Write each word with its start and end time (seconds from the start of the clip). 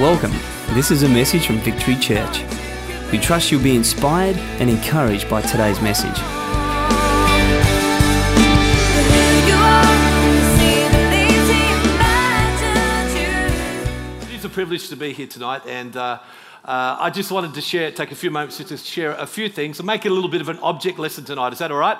Welcome. 0.00 0.32
This 0.68 0.90
is 0.90 1.02
a 1.02 1.08
message 1.10 1.46
from 1.46 1.58
Victory 1.58 1.94
Church. 1.94 2.42
We 3.12 3.18
trust 3.18 3.52
you'll 3.52 3.62
be 3.62 3.76
inspired 3.76 4.34
and 4.58 4.70
encouraged 4.70 5.28
by 5.28 5.42
today's 5.42 5.78
message. 5.82 6.18
It 14.22 14.34
is 14.34 14.42
a 14.46 14.48
privilege 14.48 14.88
to 14.88 14.96
be 14.96 15.12
here 15.12 15.26
tonight, 15.26 15.66
and 15.66 15.94
uh, 15.94 16.18
uh, 16.64 16.96
I 16.98 17.10
just 17.10 17.30
wanted 17.30 17.52
to 17.52 17.60
share, 17.60 17.90
take 17.90 18.10
a 18.10 18.14
few 18.14 18.30
moments 18.30 18.56
to 18.56 18.76
share 18.78 19.12
a 19.12 19.26
few 19.26 19.50
things 19.50 19.80
and 19.80 19.86
make 19.86 20.06
it 20.06 20.12
a 20.12 20.14
little 20.14 20.30
bit 20.30 20.40
of 20.40 20.48
an 20.48 20.60
object 20.60 20.98
lesson 20.98 21.26
tonight. 21.26 21.52
Is 21.52 21.58
that 21.58 21.70
all 21.70 21.76
right? 21.76 21.98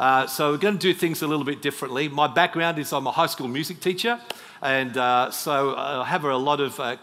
Uh, 0.00 0.26
so 0.26 0.50
we're 0.50 0.58
going 0.58 0.74
to 0.74 0.80
do 0.80 0.92
things 0.92 1.22
a 1.22 1.28
little 1.28 1.44
bit 1.44 1.62
differently. 1.62 2.08
My 2.08 2.26
background 2.26 2.80
is 2.80 2.92
I'm 2.92 3.06
a 3.06 3.12
high 3.12 3.26
school 3.26 3.46
music 3.46 3.78
teacher, 3.78 4.18
and 4.62 4.96
uh, 4.96 5.30
so 5.30 5.74
I 5.76 6.04
have 6.04 6.24
a 6.24 6.36
lot 6.36 6.60
of 6.60 6.78
uh, 6.80 6.96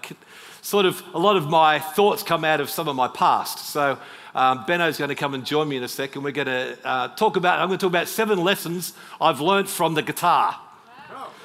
sort 0.62 0.86
of 0.86 1.02
a 1.14 1.20
lot 1.20 1.36
of 1.38 1.50
my 1.50 1.80
thoughts 1.80 2.24
come 2.24 2.44
out 2.44 2.60
of 2.60 2.70
some 2.70 2.88
of 2.88 2.96
my 2.96 3.08
past. 3.08 3.60
So 3.60 3.98
um, 4.34 4.66
Benno's 4.66 4.98
going 4.98 5.10
to 5.10 5.16
come 5.16 5.34
and 5.34 5.46
join 5.46 5.70
me 5.70 5.78
in 5.78 5.84
a 5.84 5.88
second. 5.88 6.24
We're 6.24 6.32
going 6.32 6.48
to 6.48 6.78
uh, 6.84 7.08
talk 7.16 7.38
about. 7.38 7.60
I'm 7.60 7.68
going 7.68 7.80
to 7.80 7.84
talk 7.84 7.92
about 7.92 8.08
seven 8.08 8.44
lessons 8.44 8.94
I've 9.22 9.42
learned 9.42 9.70
from 9.70 9.94
the 9.94 10.02
guitar. 10.02 10.60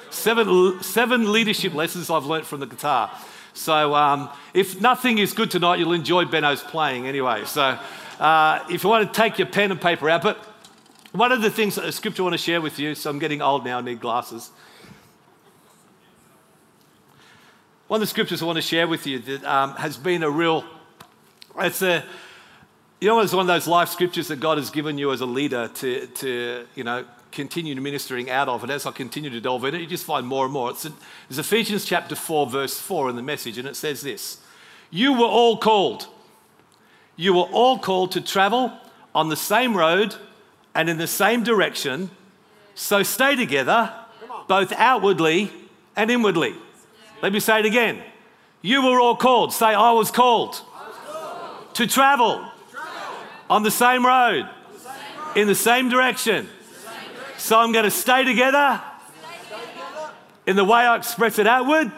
Seven, 0.09 0.83
seven 0.83 1.31
leadership 1.31 1.73
lessons 1.73 2.09
I've 2.09 2.25
learnt 2.25 2.45
from 2.45 2.59
the 2.59 2.65
guitar. 2.65 3.09
So 3.53 3.95
um, 3.95 4.29
if 4.53 4.81
nothing 4.81 5.19
is 5.19 5.31
good 5.31 5.49
tonight, 5.49 5.79
you'll 5.79 5.93
enjoy 5.93 6.25
Benno's 6.25 6.61
playing 6.61 7.07
anyway. 7.07 7.45
So 7.45 7.79
uh, 8.19 8.65
if 8.69 8.83
you 8.83 8.89
want 8.89 9.07
to 9.07 9.21
take 9.21 9.39
your 9.39 9.47
pen 9.47 9.71
and 9.71 9.79
paper 9.79 10.09
out, 10.09 10.21
but 10.21 10.37
one 11.13 11.31
of 11.31 11.41
the 11.41 11.49
things 11.49 11.75
that 11.75 11.85
the 11.85 11.91
scripture 11.93 12.23
I 12.23 12.25
want 12.25 12.33
to 12.33 12.37
share 12.37 12.59
with 12.59 12.77
you, 12.77 12.93
so 12.93 13.09
I'm 13.09 13.19
getting 13.19 13.41
old 13.41 13.63
now, 13.63 13.77
I 13.77 13.81
need 13.81 14.01
glasses. 14.01 14.51
One 17.91 17.97
of 17.97 18.07
the 18.07 18.09
scriptures 18.09 18.41
I 18.41 18.45
want 18.45 18.55
to 18.55 18.61
share 18.61 18.87
with 18.87 19.05
you 19.05 19.19
that 19.19 19.43
um, 19.43 19.75
has 19.75 19.97
been 19.97 20.23
a 20.23 20.29
real, 20.29 20.63
it's 21.59 21.81
a, 21.81 22.05
you 23.01 23.09
know, 23.09 23.19
it's 23.19 23.33
one 23.33 23.41
of 23.41 23.47
those 23.47 23.67
life 23.67 23.89
scriptures 23.89 24.29
that 24.29 24.39
God 24.39 24.57
has 24.57 24.69
given 24.69 24.97
you 24.97 25.11
as 25.11 25.19
a 25.19 25.25
leader 25.25 25.67
to, 25.67 26.07
to 26.07 26.67
you 26.73 26.85
know, 26.85 27.03
continue 27.33 27.75
ministering 27.75 28.29
out 28.29 28.47
of. 28.47 28.63
And 28.63 28.71
as 28.71 28.85
I 28.85 28.91
continue 28.91 29.29
to 29.29 29.41
delve 29.41 29.65
in 29.65 29.75
it, 29.75 29.81
you 29.81 29.87
just 29.87 30.05
find 30.05 30.25
more 30.25 30.45
and 30.45 30.53
more. 30.53 30.69
It's, 30.69 30.87
it's 31.29 31.37
Ephesians 31.37 31.83
chapter 31.83 32.15
4, 32.15 32.47
verse 32.47 32.79
4 32.79 33.09
in 33.09 33.17
the 33.17 33.21
message, 33.21 33.57
and 33.57 33.67
it 33.67 33.75
says 33.75 33.99
this 33.99 34.39
You 34.89 35.11
were 35.11 35.27
all 35.27 35.57
called. 35.57 36.07
You 37.17 37.33
were 37.33 37.49
all 37.51 37.77
called 37.77 38.13
to 38.13 38.21
travel 38.21 38.71
on 39.13 39.27
the 39.27 39.35
same 39.35 39.75
road 39.75 40.15
and 40.73 40.89
in 40.89 40.97
the 40.97 41.07
same 41.07 41.43
direction. 41.43 42.09
So 42.73 43.03
stay 43.03 43.35
together, 43.35 43.91
both 44.47 44.71
outwardly 44.77 45.51
and 45.97 46.09
inwardly. 46.09 46.55
Let 47.21 47.33
me 47.33 47.39
say 47.39 47.59
it 47.59 47.65
again. 47.65 48.01
You 48.61 48.83
were 48.83 48.99
all 48.99 49.15
called. 49.15 49.53
Say, 49.53 49.67
I 49.67 49.91
was 49.91 50.11
called, 50.11 50.61
I 50.73 50.87
was 50.87 50.97
called. 51.05 51.73
To, 51.75 51.87
travel 51.87 52.51
travel 52.71 53.15
on 53.49 53.63
the 53.63 53.71
same 53.71 54.05
road, 54.05 54.47
the 54.73 54.79
same 54.79 54.93
road. 55.19 55.37
in 55.37 55.47
the 55.47 55.55
same 55.55 55.89
direction. 55.89 56.47
So 57.37 57.59
I'm 57.59 57.71
going 57.71 57.85
to 57.85 57.91
stay 57.91 58.23
together 58.23 58.81
in 60.45 60.55
the 60.55 60.63
way 60.63 60.79
I 60.79 60.95
express 60.95 61.39
it 61.39 61.47
outward 61.47 61.91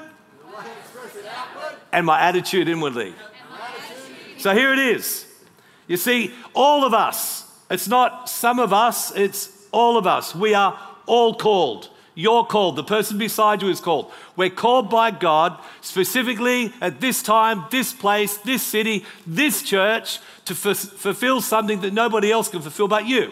and 1.92 2.06
my 2.06 2.20
attitude 2.20 2.68
inwardly. 2.68 3.14
So 4.38 4.54
here 4.54 4.74
it 4.74 4.80
is. 4.80 5.26
You 5.88 5.98
see, 5.98 6.34
all 6.54 6.86
of 6.86 6.94
us, 6.94 7.50
it's 7.70 7.88
not 7.88 8.30
some 8.30 8.60
of 8.60 8.74
us, 8.74 9.16
it's 9.16 9.50
all 9.72 9.98
of 9.98 10.08
us. 10.08 10.34
We 10.36 10.54
are 10.54 10.78
all 11.06 11.36
called. 11.36 11.90
You're 12.16 12.46
called. 12.46 12.76
The 12.76 12.84
person 12.84 13.18
beside 13.18 13.62
you 13.62 13.70
is 13.70 13.80
called. 13.80 14.12
We're 14.36 14.50
called 14.50 14.90
by 14.90 15.12
God 15.12 15.60
specifically 15.82 16.72
at 16.80 17.02
this 17.02 17.24
time, 17.24 17.66
this 17.72 17.92
place, 17.92 18.38
this 18.38 18.62
city, 18.62 19.06
this 19.26 19.64
church 19.64 20.20
to 20.46 20.54
f- 20.54 20.78
fulfill 20.78 21.42
something 21.42 21.82
that 21.82 21.94
nobody 21.94 22.32
else 22.32 22.50
can 22.50 22.62
fulfill 22.62 22.88
but 22.88 23.08
you. 23.08 23.32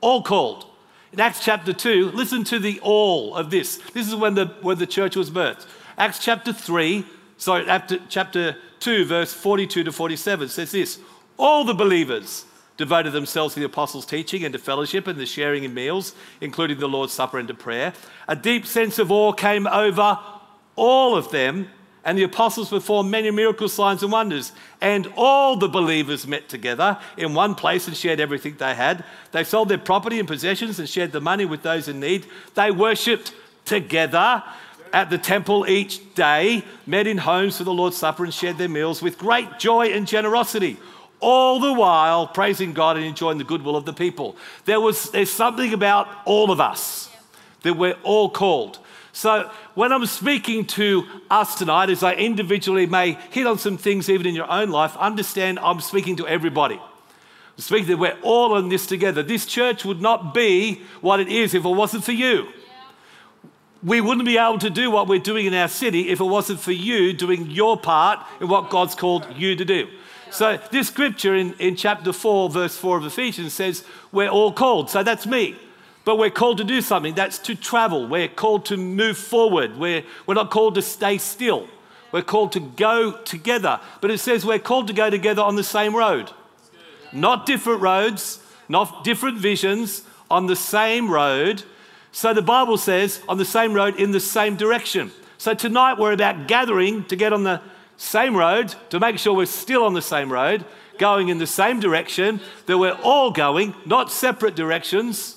All 0.00 0.22
called. 0.22 0.66
In 1.12 1.20
Acts 1.20 1.42
chapter 1.42 1.72
2, 1.72 2.10
listen 2.10 2.44
to 2.44 2.58
the 2.58 2.78
all 2.80 3.34
of 3.34 3.50
this. 3.50 3.78
This 3.94 4.06
is 4.06 4.14
when 4.14 4.34
the, 4.34 4.46
when 4.60 4.78
the 4.78 4.86
church 4.86 5.16
was 5.16 5.30
birthed. 5.30 5.66
Acts 5.96 6.18
chapter 6.18 6.52
3, 6.52 7.04
sorry, 7.38 7.64
chapter 8.10 8.56
2, 8.80 9.04
verse 9.06 9.32
42 9.32 9.84
to 9.84 9.92
47 9.92 10.48
says 10.48 10.72
this 10.72 10.98
All 11.38 11.64
the 11.64 11.74
believers 11.74 12.44
devoted 12.78 13.12
themselves 13.12 13.54
to 13.54 13.60
the 13.60 13.66
apostles' 13.66 14.06
teaching 14.06 14.44
and 14.44 14.52
to 14.54 14.58
fellowship 14.58 15.06
and 15.06 15.18
the 15.18 15.26
sharing 15.26 15.64
in 15.64 15.74
meals, 15.74 16.14
including 16.40 16.78
the 16.78 16.88
Lord's 16.88 17.12
Supper 17.12 17.38
and 17.38 17.48
to 17.48 17.54
prayer. 17.54 17.92
A 18.28 18.36
deep 18.36 18.64
sense 18.64 18.98
of 18.98 19.12
awe 19.12 19.32
came 19.32 19.66
over 19.66 20.18
all 20.76 21.16
of 21.16 21.30
them, 21.30 21.68
and 22.04 22.16
the 22.16 22.22
apostles 22.22 22.70
performed 22.70 23.10
many 23.10 23.30
miracle 23.32 23.68
signs 23.68 24.02
and 24.02 24.12
wonders. 24.12 24.52
And 24.80 25.12
all 25.16 25.56
the 25.56 25.68
believers 25.68 26.26
met 26.26 26.48
together 26.48 26.96
in 27.16 27.34
one 27.34 27.56
place 27.56 27.88
and 27.88 27.96
shared 27.96 28.20
everything 28.20 28.54
they 28.56 28.74
had. 28.74 29.04
They 29.32 29.44
sold 29.44 29.68
their 29.68 29.76
property 29.76 30.20
and 30.20 30.28
possessions 30.28 30.78
and 30.78 30.88
shared 30.88 31.10
the 31.12 31.20
money 31.20 31.44
with 31.44 31.62
those 31.62 31.88
in 31.88 31.98
need. 31.98 32.26
They 32.54 32.70
worshipped 32.70 33.34
together 33.64 34.42
at 34.92 35.10
the 35.10 35.18
temple 35.18 35.68
each 35.68 36.14
day, 36.14 36.64
met 36.86 37.08
in 37.08 37.18
homes 37.18 37.58
for 37.58 37.64
the 37.64 37.74
Lord's 37.74 37.96
Supper, 37.96 38.24
and 38.24 38.32
shared 38.32 38.56
their 38.56 38.68
meals 38.68 39.02
with 39.02 39.18
great 39.18 39.58
joy 39.58 39.88
and 39.88 40.06
generosity 40.06 40.78
all 41.20 41.60
the 41.60 41.72
while 41.72 42.26
praising 42.26 42.72
God 42.72 42.96
and 42.96 43.04
enjoying 43.04 43.38
the 43.38 43.44
goodwill 43.44 43.76
of 43.76 43.84
the 43.84 43.92
people. 43.92 44.36
There 44.64 44.80
was 44.80 45.10
there's 45.10 45.30
something 45.30 45.72
about 45.72 46.08
all 46.24 46.50
of 46.50 46.60
us 46.60 47.10
that 47.62 47.74
we're 47.74 47.96
all 48.02 48.30
called. 48.30 48.78
So 49.12 49.50
when 49.74 49.92
I'm 49.92 50.06
speaking 50.06 50.64
to 50.66 51.04
us 51.28 51.56
tonight, 51.56 51.90
as 51.90 52.04
I 52.04 52.14
individually 52.14 52.86
may 52.86 53.12
hit 53.30 53.46
on 53.46 53.58
some 53.58 53.76
things 53.76 54.08
even 54.08 54.26
in 54.26 54.34
your 54.34 54.48
own 54.50 54.70
life, 54.70 54.96
understand 54.96 55.58
I'm 55.58 55.80
speaking 55.80 56.16
to 56.16 56.28
everybody. 56.28 56.76
I'm 56.76 57.62
speaking 57.62 57.88
that 57.88 57.96
we're 57.96 58.18
all 58.22 58.56
in 58.58 58.68
this 58.68 58.86
together. 58.86 59.24
This 59.24 59.44
church 59.44 59.84
would 59.84 60.00
not 60.00 60.32
be 60.34 60.82
what 61.00 61.18
it 61.18 61.28
is 61.28 61.52
if 61.54 61.64
it 61.64 61.68
wasn't 61.68 62.04
for 62.04 62.12
you. 62.12 62.46
We 63.82 64.00
wouldn't 64.00 64.26
be 64.26 64.38
able 64.38 64.58
to 64.58 64.70
do 64.70 64.88
what 64.90 65.08
we're 65.08 65.18
doing 65.18 65.46
in 65.46 65.54
our 65.54 65.68
city 65.68 66.10
if 66.10 66.20
it 66.20 66.24
wasn't 66.24 66.60
for 66.60 66.72
you 66.72 67.12
doing 67.12 67.50
your 67.50 67.76
part 67.76 68.24
in 68.40 68.46
what 68.48 68.70
God's 68.70 68.94
called 68.94 69.26
you 69.36 69.56
to 69.56 69.64
do. 69.64 69.88
So, 70.30 70.58
this 70.70 70.88
scripture 70.88 71.34
in, 71.34 71.54
in 71.54 71.76
chapter 71.76 72.12
4, 72.12 72.50
verse 72.50 72.76
4 72.76 72.98
of 72.98 73.04
Ephesians 73.04 73.52
says, 73.54 73.84
We're 74.12 74.28
all 74.28 74.52
called. 74.52 74.90
So, 74.90 75.02
that's 75.02 75.26
me. 75.26 75.56
But 76.04 76.16
we're 76.16 76.30
called 76.30 76.58
to 76.58 76.64
do 76.64 76.80
something. 76.80 77.14
That's 77.14 77.38
to 77.40 77.54
travel. 77.54 78.08
We're 78.08 78.28
called 78.28 78.64
to 78.66 78.76
move 78.76 79.18
forward. 79.18 79.76
We're, 79.76 80.04
we're 80.26 80.34
not 80.34 80.50
called 80.50 80.74
to 80.76 80.82
stay 80.82 81.18
still. 81.18 81.68
We're 82.12 82.22
called 82.22 82.52
to 82.52 82.60
go 82.60 83.12
together. 83.12 83.80
But 84.00 84.10
it 84.10 84.18
says 84.18 84.44
we're 84.44 84.58
called 84.58 84.86
to 84.86 84.94
go 84.94 85.10
together 85.10 85.42
on 85.42 85.56
the 85.56 85.64
same 85.64 85.94
road. 85.94 86.30
Not 87.12 87.44
different 87.44 87.82
roads, 87.82 88.40
not 88.68 89.04
different 89.04 89.38
visions, 89.38 90.02
on 90.30 90.46
the 90.46 90.56
same 90.56 91.10
road. 91.10 91.64
So 92.12 92.32
the 92.32 92.42
Bible 92.42 92.78
says 92.78 93.20
on 93.28 93.38
the 93.38 93.44
same 93.44 93.72
road 93.72 93.96
in 93.96 94.12
the 94.12 94.20
same 94.20 94.56
direction. 94.56 95.12
So 95.36 95.54
tonight 95.54 95.98
we're 95.98 96.12
about 96.12 96.48
gathering 96.48 97.04
to 97.04 97.16
get 97.16 97.32
on 97.32 97.44
the 97.44 97.60
same 97.98 98.36
road, 98.36 98.74
to 98.90 98.98
make 98.98 99.18
sure 99.18 99.34
we're 99.34 99.44
still 99.44 99.84
on 99.84 99.92
the 99.92 100.00
same 100.00 100.32
road, 100.32 100.64
going 100.98 101.28
in 101.28 101.38
the 101.38 101.46
same 101.46 101.80
direction, 101.80 102.40
that 102.66 102.78
we're 102.78 102.98
all 103.02 103.30
going, 103.30 103.74
not 103.84 104.10
separate 104.10 104.54
directions, 104.54 105.36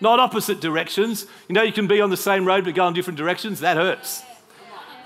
not 0.00 0.18
opposite 0.18 0.60
directions. 0.60 1.26
You 1.46 1.54
know, 1.54 1.62
you 1.62 1.72
can 1.72 1.86
be 1.86 2.00
on 2.00 2.10
the 2.10 2.16
same 2.16 2.46
road 2.46 2.64
but 2.64 2.74
go 2.74 2.88
in 2.88 2.94
different 2.94 3.18
directions. 3.18 3.60
That 3.60 3.76
hurts. 3.76 4.22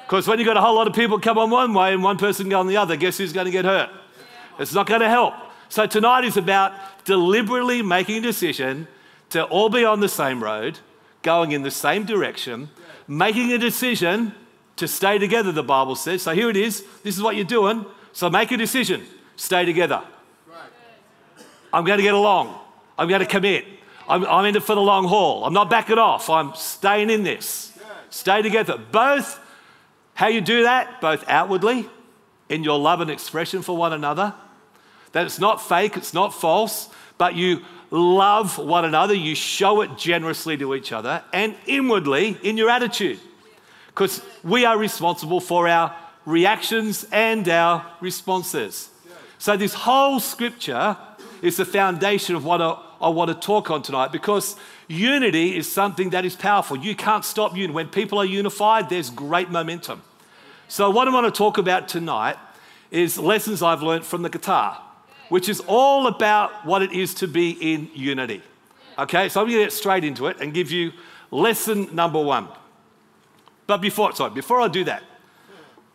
Because 0.06 0.28
when 0.28 0.38
you've 0.38 0.46
got 0.46 0.56
a 0.56 0.60
whole 0.60 0.74
lot 0.74 0.86
of 0.86 0.94
people 0.94 1.18
come 1.18 1.36
on 1.36 1.50
one 1.50 1.74
way 1.74 1.92
and 1.92 2.02
one 2.02 2.16
person 2.16 2.48
go 2.48 2.60
on 2.60 2.68
the 2.68 2.76
other, 2.76 2.94
guess 2.94 3.18
who's 3.18 3.32
going 3.32 3.46
to 3.46 3.50
get 3.50 3.64
hurt? 3.64 3.90
It's 4.58 4.72
not 4.72 4.86
going 4.86 5.00
to 5.00 5.08
help. 5.08 5.34
So 5.68 5.86
tonight 5.86 6.24
is 6.24 6.36
about 6.36 6.72
deliberately 7.04 7.82
making 7.82 8.18
a 8.18 8.20
decision 8.20 8.86
to 9.30 9.42
all 9.44 9.68
be 9.68 9.84
on 9.84 9.98
the 9.98 10.08
same 10.08 10.44
road, 10.44 10.78
going 11.22 11.50
in 11.50 11.62
the 11.62 11.70
same 11.70 12.04
direction, 12.04 12.68
making 13.08 13.52
a 13.52 13.58
decision 13.58 14.32
to 14.76 14.88
stay 14.88 15.18
together, 15.18 15.52
the 15.52 15.62
Bible 15.62 15.94
says. 15.94 16.22
So 16.22 16.34
here 16.34 16.50
it 16.50 16.56
is. 16.56 16.84
This 17.02 17.16
is 17.16 17.22
what 17.22 17.36
you're 17.36 17.44
doing. 17.44 17.86
So 18.12 18.30
make 18.30 18.50
a 18.52 18.56
decision. 18.56 19.04
Stay 19.36 19.64
together. 19.64 20.02
I'm 21.72 21.84
going 21.84 21.98
to 21.98 22.02
get 22.02 22.14
along. 22.14 22.58
I'm 22.96 23.08
going 23.08 23.20
to 23.20 23.26
commit. 23.26 23.66
I'm, 24.08 24.24
I'm 24.26 24.44
in 24.44 24.56
it 24.56 24.62
for 24.62 24.74
the 24.74 24.80
long 24.80 25.06
haul. 25.06 25.44
I'm 25.44 25.52
not 25.52 25.68
backing 25.70 25.98
off. 25.98 26.30
I'm 26.30 26.54
staying 26.54 27.10
in 27.10 27.22
this. 27.22 27.76
Stay 28.10 28.42
together. 28.42 28.78
Both, 28.78 29.40
how 30.14 30.28
you 30.28 30.40
do 30.40 30.62
that, 30.62 31.00
both 31.00 31.24
outwardly, 31.26 31.88
in 32.48 32.62
your 32.62 32.78
love 32.78 33.00
and 33.00 33.10
expression 33.10 33.62
for 33.62 33.76
one 33.76 33.92
another, 33.92 34.34
that 35.12 35.26
it's 35.26 35.40
not 35.40 35.66
fake, 35.66 35.96
it's 35.96 36.14
not 36.14 36.34
false, 36.34 36.88
but 37.18 37.34
you 37.34 37.62
love 37.90 38.58
one 38.58 38.84
another, 38.84 39.14
you 39.14 39.34
show 39.34 39.80
it 39.80 39.96
generously 39.96 40.56
to 40.58 40.74
each 40.74 40.92
other, 40.92 41.24
and 41.32 41.56
inwardly 41.66 42.38
in 42.42 42.56
your 42.56 42.70
attitude. 42.70 43.18
Because 43.94 44.22
we 44.42 44.64
are 44.64 44.76
responsible 44.76 45.40
for 45.40 45.68
our 45.68 45.94
reactions 46.26 47.06
and 47.12 47.48
our 47.48 47.86
responses. 48.00 48.90
So, 49.38 49.56
this 49.56 49.74
whole 49.74 50.20
scripture 50.20 50.96
is 51.42 51.58
the 51.58 51.64
foundation 51.64 52.34
of 52.34 52.44
what 52.44 52.60
I, 52.60 52.78
I 53.00 53.08
want 53.10 53.28
to 53.28 53.34
talk 53.34 53.70
on 53.70 53.82
tonight 53.82 54.10
because 54.10 54.56
unity 54.88 55.56
is 55.56 55.70
something 55.70 56.10
that 56.10 56.24
is 56.24 56.34
powerful. 56.34 56.76
You 56.76 56.96
can't 56.96 57.24
stop 57.24 57.54
unity. 57.54 57.74
When 57.74 57.88
people 57.88 58.18
are 58.18 58.24
unified, 58.24 58.88
there's 58.88 59.10
great 59.10 59.50
momentum. 59.50 60.02
So, 60.68 60.90
what 60.90 61.06
I 61.06 61.12
want 61.12 61.32
to 61.32 61.36
talk 61.36 61.58
about 61.58 61.88
tonight 61.88 62.36
is 62.90 63.18
lessons 63.18 63.62
I've 63.62 63.82
learned 63.82 64.06
from 64.06 64.22
the 64.22 64.30
guitar, 64.30 64.80
which 65.28 65.48
is 65.48 65.60
all 65.66 66.06
about 66.06 66.64
what 66.64 66.82
it 66.82 66.92
is 66.92 67.14
to 67.14 67.28
be 67.28 67.50
in 67.50 67.90
unity. 67.94 68.42
Okay, 68.98 69.28
so 69.28 69.40
I'm 69.40 69.46
going 69.46 69.58
to 69.58 69.64
get 69.64 69.72
straight 69.72 70.04
into 70.04 70.26
it 70.28 70.40
and 70.40 70.54
give 70.54 70.70
you 70.70 70.92
lesson 71.30 71.94
number 71.94 72.22
one. 72.22 72.48
But 73.66 73.78
before, 73.80 74.14
sorry, 74.14 74.30
before 74.30 74.60
I 74.60 74.68
do 74.68 74.84
that, 74.84 75.02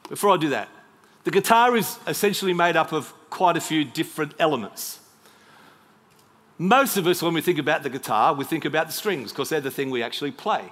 before 0.07 0.31
I 0.31 0.37
do 0.37 0.49
that, 0.49 0.69
the 1.23 1.31
guitar 1.31 1.75
is 1.75 1.97
essentially 2.07 2.53
made 2.53 2.75
up 2.75 2.91
of 2.91 3.13
quite 3.29 3.57
a 3.57 3.61
few 3.61 3.85
different 3.85 4.33
elements. 4.39 4.99
Most 6.57 6.97
of 6.97 7.07
us, 7.07 7.21
when 7.21 7.33
we 7.33 7.41
think 7.41 7.59
about 7.59 7.83
the 7.83 7.89
guitar, 7.89 8.33
we 8.33 8.43
think 8.43 8.65
about 8.65 8.87
the 8.87 8.93
strings 8.93 9.31
because 9.31 9.49
they're 9.49 9.61
the 9.61 9.71
thing 9.71 9.89
we 9.89 10.03
actually 10.03 10.31
play. 10.31 10.71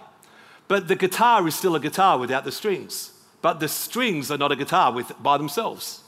But 0.67 0.87
the 0.87 0.95
guitar 0.95 1.47
is 1.47 1.55
still 1.55 1.75
a 1.75 1.79
guitar 1.79 2.17
without 2.17 2.43
the 2.43 2.51
strings. 2.51 3.13
But 3.41 3.59
the 3.59 3.69
strings 3.69 4.31
are 4.31 4.37
not 4.37 4.51
a 4.51 4.55
guitar 4.55 4.91
with, 4.91 5.11
by 5.21 5.37
themselves. 5.37 6.01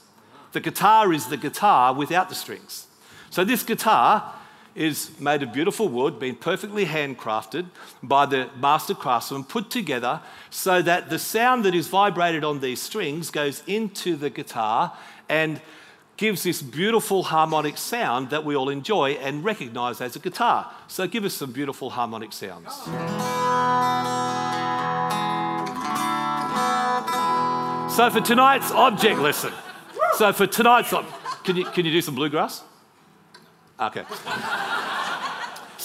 The 0.52 0.60
guitar 0.60 1.14
is 1.14 1.28
the 1.28 1.38
guitar 1.38 1.94
without 1.94 2.28
the 2.28 2.36
strings. 2.36 2.88
So 3.30 3.46
this 3.46 3.64
guitar 3.64 4.34
is 4.80 5.12
made 5.20 5.44
of 5.44 5.52
beautiful 5.52 5.90
wood, 5.90 6.18
been 6.20 6.36
perfectly 6.36 6.86
handcrafted 6.86 7.66
by 8.02 8.26
the 8.26 8.50
master 8.58 8.94
craftsman, 8.96 9.44
put 9.44 9.70
together 9.70 10.22
so 10.50 10.82
that 10.82 11.10
the 11.10 11.20
sound 11.20 11.66
that 11.66 11.76
is 11.76 11.90
vibrated 11.90 12.46
on 12.46 12.62
these 12.62 12.82
strings 12.82 13.30
goes 13.30 13.62
into 13.68 14.16
the 14.16 14.30
guitar 14.30 14.98
and 15.28 15.60
gives 16.16 16.44
this 16.44 16.62
beautiful 16.62 17.24
harmonic 17.24 17.78
sound 17.78 18.30
that 18.30 18.46
we 18.46 18.56
all 18.56 18.70
enjoy 18.70 19.12
and 19.12 19.44
recognize 19.44 20.00
as 20.00 20.16
a 20.16 20.20
guitar. 20.20 20.72
So 20.88 21.08
give 21.08 21.26
us 21.26 21.34
some 21.34 21.52
beautiful 21.52 21.90
harmonic 21.90 22.32
sounds. 22.32 22.74
So 27.98 28.10
for 28.10 28.22
tonight's 28.22 28.72
object 28.72 29.20
lesson, 29.20 29.52
so 30.14 30.32
for 30.32 30.48
tonight's, 30.48 30.94
can 31.44 31.58
you, 31.58 31.66
can 31.66 31.86
you 31.86 31.92
do 31.92 32.02
some 32.02 32.16
bluegrass? 32.16 32.64
Okay. 33.80 34.04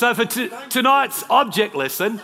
So 0.05 0.13
for 0.13 0.27
t- 0.27 0.51
tonight's 0.69 1.25
object 1.31 1.75
lesson, 1.75 2.21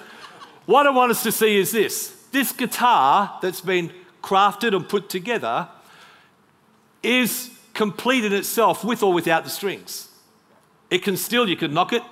what 0.67 0.87
I 0.87 0.91
want 0.91 1.12
us 1.12 1.23
to 1.23 1.32
see 1.32 1.56
is 1.56 1.73
this. 1.73 2.15
This 2.31 2.53
guitar 2.53 3.38
that's 3.41 3.62
been 3.62 3.91
crafted 4.23 4.77
and 4.77 4.87
put 4.87 5.09
together 5.09 5.67
is 7.03 7.50
complete 7.73 8.27
in 8.27 8.35
itself 8.35 8.85
with 8.85 9.03
or 9.03 9.15
without 9.15 9.44
the 9.44 9.49
strings. 9.49 10.11
It 10.91 11.03
can 11.03 11.17
still, 11.17 11.49
you 11.49 11.56
can 11.56 11.73
knock 11.73 11.94
it. 11.94 12.03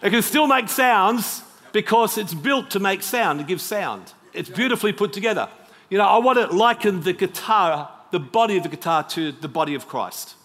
it 0.00 0.10
can 0.10 0.22
still 0.22 0.46
make 0.46 0.68
sounds 0.68 1.42
because 1.72 2.16
it's 2.16 2.32
built 2.32 2.70
to 2.70 2.78
make 2.78 3.02
sound, 3.02 3.40
to 3.40 3.44
give 3.44 3.60
sound. 3.60 4.12
It's 4.32 4.48
beautifully 4.48 4.92
put 4.92 5.12
together. 5.12 5.48
You 5.90 5.98
know, 5.98 6.06
I 6.06 6.18
want 6.18 6.38
to 6.38 6.46
liken 6.46 7.00
the 7.00 7.12
guitar, 7.12 7.90
the 8.12 8.20
body 8.20 8.56
of 8.56 8.62
the 8.62 8.68
guitar, 8.68 9.02
to 9.02 9.32
the 9.32 9.48
body 9.48 9.74
of 9.74 9.88
Christ. 9.88 10.35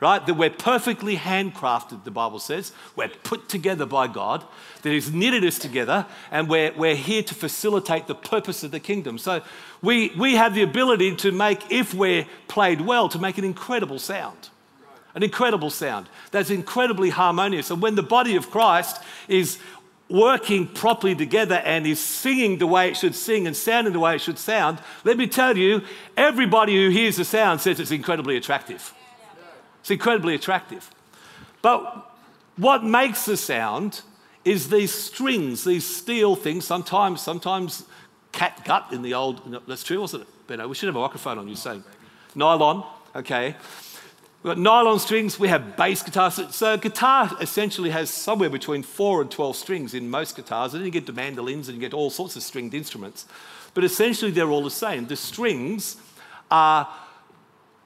Right? 0.00 0.24
That 0.24 0.34
we're 0.34 0.50
perfectly 0.50 1.16
handcrafted, 1.16 2.04
the 2.04 2.12
Bible 2.12 2.38
says. 2.38 2.72
We're 2.94 3.08
put 3.08 3.48
together 3.48 3.84
by 3.84 4.06
God, 4.06 4.44
that 4.82 4.90
He's 4.90 5.12
knitted 5.12 5.44
us 5.44 5.58
together, 5.58 6.06
and 6.30 6.48
we're, 6.48 6.72
we're 6.72 6.94
here 6.94 7.24
to 7.24 7.34
facilitate 7.34 8.06
the 8.06 8.14
purpose 8.14 8.62
of 8.62 8.70
the 8.70 8.78
kingdom. 8.78 9.18
So 9.18 9.42
we, 9.82 10.10
we 10.16 10.36
have 10.36 10.54
the 10.54 10.62
ability 10.62 11.16
to 11.16 11.32
make, 11.32 11.72
if 11.72 11.94
we're 11.94 12.26
played 12.46 12.80
well, 12.80 13.08
to 13.08 13.18
make 13.18 13.38
an 13.38 13.44
incredible 13.44 13.98
sound. 13.98 14.50
An 15.14 15.24
incredible 15.24 15.70
sound 15.70 16.08
that's 16.30 16.50
incredibly 16.50 17.10
harmonious. 17.10 17.70
And 17.72 17.82
when 17.82 17.96
the 17.96 18.02
body 18.04 18.36
of 18.36 18.50
Christ 18.50 19.02
is 19.26 19.58
working 20.08 20.66
properly 20.66 21.14
together 21.14 21.56
and 21.56 21.86
is 21.86 21.98
singing 21.98 22.58
the 22.58 22.66
way 22.66 22.88
it 22.88 22.96
should 22.96 23.14
sing 23.14 23.46
and 23.46 23.56
sounding 23.56 23.92
the 23.92 24.00
way 24.00 24.14
it 24.14 24.20
should 24.20 24.38
sound, 24.38 24.78
let 25.04 25.16
me 25.16 25.26
tell 25.26 25.56
you, 25.56 25.82
everybody 26.16 26.76
who 26.76 26.90
hears 26.90 27.16
the 27.16 27.24
sound 27.24 27.60
says 27.60 27.80
it's 27.80 27.90
incredibly 27.90 28.36
attractive. 28.36 28.94
It's 29.80 29.90
incredibly 29.90 30.34
attractive. 30.34 30.90
But 31.62 32.10
what 32.56 32.84
makes 32.84 33.24
the 33.24 33.36
sound 33.36 34.02
is 34.44 34.70
these 34.70 34.92
strings, 34.92 35.64
these 35.64 35.86
steel 35.86 36.36
things, 36.36 36.64
sometimes, 36.64 37.20
sometimes 37.20 37.84
cat 38.32 38.64
gut 38.64 38.86
in 38.92 39.02
the 39.02 39.14
old, 39.14 39.62
that's 39.66 39.84
true, 39.84 40.00
wasn't 40.00 40.22
it? 40.22 40.28
Benno, 40.46 40.68
we 40.68 40.74
should 40.74 40.86
have 40.86 40.96
a 40.96 41.00
microphone 41.00 41.38
on 41.38 41.48
you 41.48 41.56
saying 41.56 41.84
nylon, 42.34 42.84
okay. 43.14 43.54
We've 44.42 44.54
got 44.54 44.58
nylon 44.58 45.00
strings, 45.00 45.38
we 45.38 45.48
have 45.48 45.76
bass 45.76 46.02
guitars. 46.02 46.54
So, 46.54 46.76
guitar 46.76 47.36
essentially 47.40 47.90
has 47.90 48.08
somewhere 48.08 48.48
between 48.48 48.84
4 48.84 49.22
and 49.22 49.30
12 49.30 49.56
strings 49.56 49.94
in 49.94 50.08
most 50.08 50.36
guitars. 50.36 50.74
And 50.74 50.80
then 50.80 50.86
you 50.86 50.92
get 50.92 51.06
the 51.06 51.12
mandolins 51.12 51.68
and 51.68 51.76
you 51.76 51.80
get 51.80 51.92
all 51.92 52.08
sorts 52.08 52.36
of 52.36 52.44
stringed 52.44 52.72
instruments. 52.72 53.26
But 53.74 53.82
essentially, 53.82 54.30
they're 54.30 54.48
all 54.48 54.62
the 54.62 54.70
same. 54.70 55.08
The 55.08 55.16
strings 55.16 55.96
are 56.50 56.88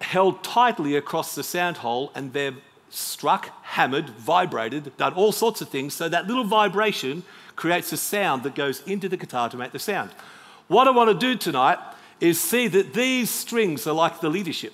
held 0.03 0.43
tightly 0.45 0.97
across 0.97 1.35
the 1.35 1.43
sound 1.43 1.79
hole 1.79 2.13
and 2.15 2.33
they're 2.33 2.55
struck, 2.91 3.51
hammered, 3.63 4.11
vibrated, 4.11 4.97
done 4.97 5.15
all 5.15 5.33
sorts 5.33 5.61
of 5.61 5.69
things. 5.69 5.95
So, 5.95 6.09
that 6.09 6.27
little 6.27 6.45
vibration 6.45 7.23
creates 7.57 7.93
a 7.93 7.97
sound 7.97 8.43
that 8.43 8.55
goes 8.55 8.83
into 8.87 9.09
the 9.09 9.17
guitar 9.17 9.49
to 9.49 9.57
make 9.57 9.73
the 9.73 9.79
sound. 9.79 10.11
What 10.69 10.89
I 10.89 10.91
want 10.91 11.09
to 11.11 11.15
do 11.19 11.37
tonight 11.37 11.79
is 12.21 12.41
see 12.41 12.69
that 12.69 12.95
these 12.95 13.31
strings 13.31 13.87
are 13.87 13.93
like 13.93 14.21
the 14.21 14.31
leadership. 14.31 14.73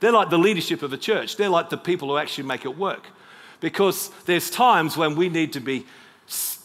They're 0.00 0.12
like 0.12 0.30
the 0.30 0.38
leadership 0.38 0.82
of 0.82 0.92
a 0.92 0.96
church. 0.96 1.36
They're 1.36 1.48
like 1.48 1.70
the 1.70 1.76
people 1.76 2.08
who 2.08 2.16
actually 2.16 2.48
make 2.48 2.64
it 2.64 2.76
work. 2.76 3.06
Because 3.60 4.10
there's 4.24 4.50
times 4.50 4.96
when 4.96 5.14
we 5.14 5.28
need 5.28 5.52
to 5.52 5.60
be 5.60 5.86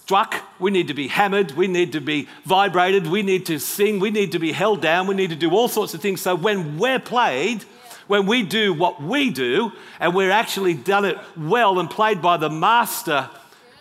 struck, 0.08 0.42
we 0.58 0.72
need 0.72 0.88
to 0.88 0.94
be 0.94 1.10
hammered, 1.10 1.52
we 1.52 1.68
need 1.68 1.92
to 1.92 2.00
be 2.00 2.30
vibrated, 2.46 3.06
we 3.08 3.22
need 3.22 3.46
to 3.46 3.60
sing, 3.60 4.00
we 4.00 4.10
need 4.10 4.32
to 4.32 4.40
be 4.40 4.54
held 4.54 4.82
down, 4.82 5.06
we 5.06 5.14
need 5.14 5.30
to 5.30 5.36
do 5.36 5.52
all 5.52 5.68
sorts 5.68 5.94
of 5.94 6.00
things. 6.00 6.22
So 6.22 6.34
when 6.34 6.78
we're 6.78 6.98
played, 6.98 7.64
when 8.08 8.26
we 8.26 8.42
do 8.42 8.74
what 8.74 9.04
we 9.04 9.30
do, 9.30 9.74
and 10.00 10.16
we're 10.16 10.32
actually 10.32 10.76
done 10.76 11.04
it 11.04 11.18
well 11.36 11.78
and 11.78 11.90
played 11.90 12.22
by 12.22 12.38
the 12.38 12.50
master 12.50 13.30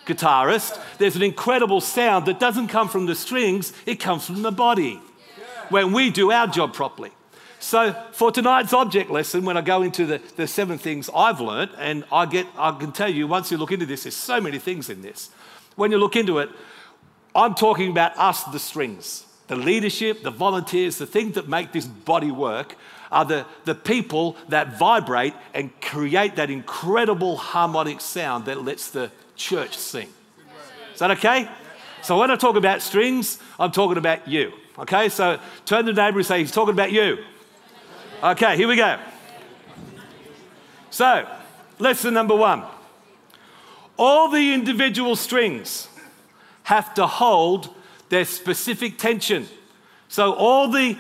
guitarist, 0.05 0.81
there's 0.99 1.15
an 1.15 1.23
incredible 1.23 1.81
sound 1.81 2.27
that 2.27 2.41
doesn't 2.41 2.67
come 2.67 2.89
from 2.89 3.07
the 3.07 3.15
strings, 3.15 3.73
it 3.87 4.01
comes 4.01 4.27
from 4.27 4.43
the 4.43 4.51
body. 4.51 5.01
When 5.69 5.93
we 5.93 6.11
do 6.11 6.33
our 6.33 6.49
job 6.49 6.75
properly. 6.75 7.13
So 7.61 7.93
for 8.11 8.33
tonight's 8.33 8.73
object 8.73 9.11
lesson, 9.11 9.45
when 9.45 9.57
I 9.57 9.61
go 9.61 9.83
into 9.83 10.05
the, 10.07 10.21
the 10.35 10.49
seven 10.49 10.79
things 10.79 11.09
I've 11.15 11.41
learned, 11.41 11.71
and 11.79 12.05
I 12.11 12.27
get 12.27 12.49
I 12.59 12.73
can 12.73 12.91
tell 12.91 13.09
you 13.09 13.29
once 13.29 13.53
you 13.53 13.59
look 13.59 13.71
into 13.71 13.87
this, 13.87 14.03
there's 14.03 14.17
so 14.17 14.41
many 14.41 14.59
things 14.59 14.91
in 14.91 15.03
this. 15.03 15.31
When 15.77 15.93
you 15.93 15.99
look 15.99 16.17
into 16.17 16.39
it, 16.39 16.51
I'm 17.35 17.55
talking 17.55 17.91
about 17.91 18.17
us, 18.19 18.43
the 18.45 18.59
strings. 18.59 19.25
The 19.47 19.57
leadership, 19.57 20.23
the 20.23 20.31
volunteers, 20.31 20.99
the 20.99 21.07
things 21.07 21.35
that 21.35 21.49
make 21.49 21.71
this 21.71 21.87
body 21.87 22.33
work 22.33 22.75
are 23.13 23.25
the, 23.25 23.47
the 23.65 23.75
people 23.75 24.37
that 24.49 24.79
vibrate 24.79 25.35
and 25.55 25.71
create 25.81 26.37
that 26.37 26.51
incredible 26.51 27.37
harmonic 27.37 28.01
sound 28.01 28.47
that 28.47 28.65
lets 28.65 28.91
the 28.91 29.13
church 29.37 29.77
sing. 29.77 30.09
Is 30.93 30.99
that 30.99 31.13
okay? 31.13 31.49
So 32.03 32.19
when 32.19 32.31
I 32.31 32.37
talk 32.37 32.57
about 32.57 32.83
strings, 32.83 33.39
I'm 33.59 33.71
talking 33.71 33.99
about 33.99 34.27
you. 34.27 34.53
Okay, 34.79 35.09
so 35.09 35.39
turn 35.65 35.87
to 35.87 35.93
the 35.93 36.03
neighbor 36.03 36.19
and 36.19 36.27
say, 36.27 36.41
He's 36.41 36.53
talking 36.53 36.75
about 36.75 36.91
you. 36.91 37.19
Okay, 38.23 38.57
here 38.57 38.67
we 38.67 38.77
go. 38.77 38.99
So, 40.91 41.29
lesson 41.79 42.15
number 42.15 42.35
one 42.35 42.65
all 43.99 44.29
the 44.29 44.53
individual 44.53 45.17
strings 45.17 45.89
have 46.65 46.95
to 46.95 47.07
hold 47.07 47.69
their 48.09 48.25
specific 48.25 48.99
tension. 48.99 49.49
So, 50.09 50.35
all 50.35 50.69
the 50.69 50.97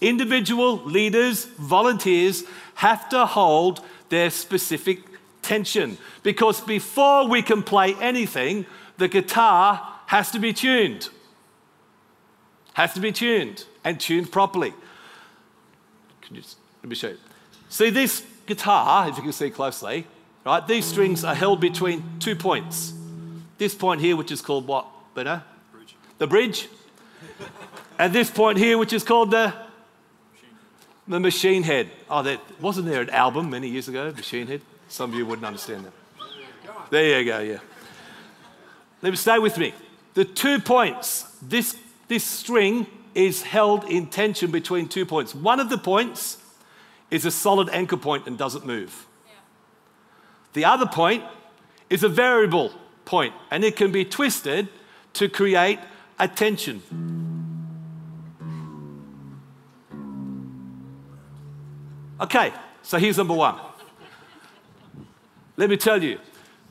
individual 0.00 0.76
leaders, 0.84 1.44
volunteers 1.44 2.44
have 2.74 3.08
to 3.10 3.26
hold 3.26 3.80
their 4.08 4.30
specific 4.30 5.00
tension. 5.42 5.98
Because 6.22 6.60
before 6.60 7.28
we 7.28 7.42
can 7.42 7.62
play 7.62 7.94
anything, 7.94 8.66
the 8.98 9.08
guitar 9.08 9.94
has 10.06 10.30
to 10.32 10.38
be 10.38 10.52
tuned. 10.52 11.08
Has 12.74 12.92
to 12.94 13.00
be 13.00 13.12
tuned 13.12 13.64
and 13.84 13.98
tuned 13.98 14.30
properly. 14.30 14.74
Can 16.22 16.36
you 16.36 16.42
let 16.82 16.88
me 16.88 16.94
show 16.94 17.08
you. 17.08 17.18
See 17.68 17.90
this 17.90 18.24
guitar, 18.46 19.08
if 19.08 19.16
you 19.16 19.22
can 19.22 19.32
see 19.32 19.50
closely, 19.50 20.06
right? 20.50 20.66
These 20.66 20.84
strings 20.84 21.24
are 21.24 21.34
held 21.34 21.60
between 21.60 22.02
two 22.18 22.34
points. 22.34 22.92
This 23.58 23.74
point 23.74 24.00
here, 24.00 24.16
which 24.16 24.32
is 24.32 24.40
called 24.40 24.66
what, 24.66 24.86
Benno? 25.14 25.42
Bridge. 25.72 25.96
The 26.18 26.26
bridge. 26.26 26.68
and 27.98 28.12
this 28.12 28.30
point 28.30 28.58
here, 28.58 28.76
which 28.78 28.92
is 28.92 29.04
called 29.04 29.30
the 29.30 29.54
the 31.06 31.20
machine 31.20 31.62
head. 31.64 31.90
Oh, 32.08 32.22
there, 32.22 32.38
wasn't 32.60 32.86
there 32.86 33.00
an 33.00 33.10
album 33.10 33.50
many 33.50 33.68
years 33.68 33.88
ago, 33.88 34.12
Machine 34.12 34.46
Head? 34.46 34.60
Some 34.88 35.10
of 35.10 35.16
you 35.16 35.26
wouldn't 35.26 35.44
understand 35.44 35.84
that. 35.84 35.92
There 36.90 37.20
you 37.20 37.24
go, 37.24 37.40
yeah. 37.40 37.58
Let 39.02 39.10
me 39.10 39.16
stay 39.16 39.38
with 39.38 39.58
me. 39.58 39.74
The 40.14 40.24
two 40.24 40.60
points, 40.60 41.22
this, 41.42 41.76
this 42.06 42.22
string 42.22 42.86
is 43.14 43.42
held 43.42 43.84
in 43.84 44.06
tension 44.06 44.52
between 44.52 44.88
two 44.88 45.04
points. 45.04 45.34
One 45.34 45.58
of 45.58 45.68
the 45.68 45.78
points 45.78 46.38
is 47.10 47.24
a 47.24 47.30
solid 47.30 47.68
anchor 47.70 47.96
point 47.96 48.28
and 48.28 48.38
doesn't 48.38 48.64
move. 48.64 49.06
The 50.52 50.64
other 50.64 50.86
point 50.86 51.24
is 51.88 52.02
a 52.02 52.08
variable 52.08 52.72
point, 53.04 53.34
and 53.50 53.64
it 53.64 53.76
can 53.76 53.92
be 53.92 54.04
twisted 54.04 54.68
to 55.14 55.28
create 55.28 55.78
attention. 56.18 56.82
Okay, 62.20 62.52
so 62.82 62.98
here's 62.98 63.16
number 63.16 63.34
one. 63.34 63.58
Let 65.56 65.70
me 65.70 65.76
tell 65.76 66.02
you, 66.02 66.18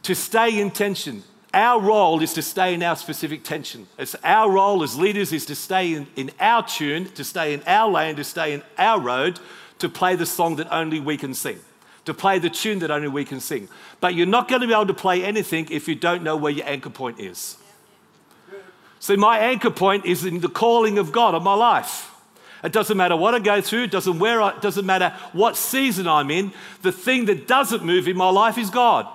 to 0.03 0.15
stay 0.15 0.59
in 0.59 0.71
tension, 0.71 1.23
our 1.53 1.81
role 1.81 2.21
is 2.21 2.33
to 2.33 2.41
stay 2.41 2.73
in 2.73 2.83
our 2.83 2.95
specific 2.95 3.43
tension. 3.43 3.87
It's 3.97 4.15
our 4.23 4.51
role 4.51 4.83
as 4.83 4.97
leaders 4.97 5.33
is 5.33 5.45
to 5.47 5.55
stay 5.55 5.93
in, 5.93 6.07
in 6.15 6.31
our 6.39 6.65
tune, 6.65 7.05
to 7.13 7.23
stay 7.23 7.53
in 7.53 7.63
our 7.65 7.89
lane, 7.89 8.15
to 8.17 8.23
stay 8.23 8.53
in 8.53 8.63
our 8.77 8.99
road, 8.99 9.39
to 9.79 9.89
play 9.89 10.15
the 10.15 10.25
song 10.25 10.57
that 10.57 10.71
only 10.71 10.99
we 10.99 11.17
can 11.17 11.33
sing 11.33 11.59
to 12.09 12.13
play 12.13 12.39
the 12.39 12.49
tune 12.49 12.79
that 12.79 12.91
only 12.91 13.07
we 13.07 13.23
can 13.23 13.39
sing. 13.39 13.69
But 13.99 14.15
you're 14.15 14.27
not 14.27 14.47
going 14.47 14.61
to 14.61 14.67
be 14.67 14.73
able 14.73 14.87
to 14.87 14.93
play 14.93 15.23
anything 15.23 15.67
if 15.71 15.87
you 15.87 15.95
don't 15.95 16.23
know 16.23 16.35
where 16.35 16.51
your 16.51 16.67
anchor 16.67 16.89
point 16.89 17.19
is. 17.19 17.57
See, 18.99 19.15
my 19.15 19.39
anchor 19.39 19.71
point 19.71 20.05
is 20.05 20.25
in 20.25 20.41
the 20.41 20.49
calling 20.49 20.97
of 20.97 21.11
God 21.11 21.33
on 21.33 21.43
my 21.43 21.53
life. 21.53 22.11
It 22.63 22.73
doesn't 22.73 22.97
matter 22.97 23.15
what 23.15 23.33
I 23.33 23.39
go 23.39 23.61
through, 23.61 23.83
it 23.83 23.91
doesn't, 23.91 24.19
where 24.19 24.41
I, 24.41 24.49
it 24.49 24.61
doesn't 24.61 24.85
matter 24.85 25.13
what 25.31 25.55
season 25.55 26.07
I'm 26.07 26.29
in. 26.29 26.51
The 26.81 26.91
thing 26.91 27.25
that 27.25 27.47
doesn't 27.47 27.85
move 27.85 28.07
in 28.07 28.17
my 28.17 28.29
life 28.29 28.57
is 28.57 28.69
God. 28.69 29.07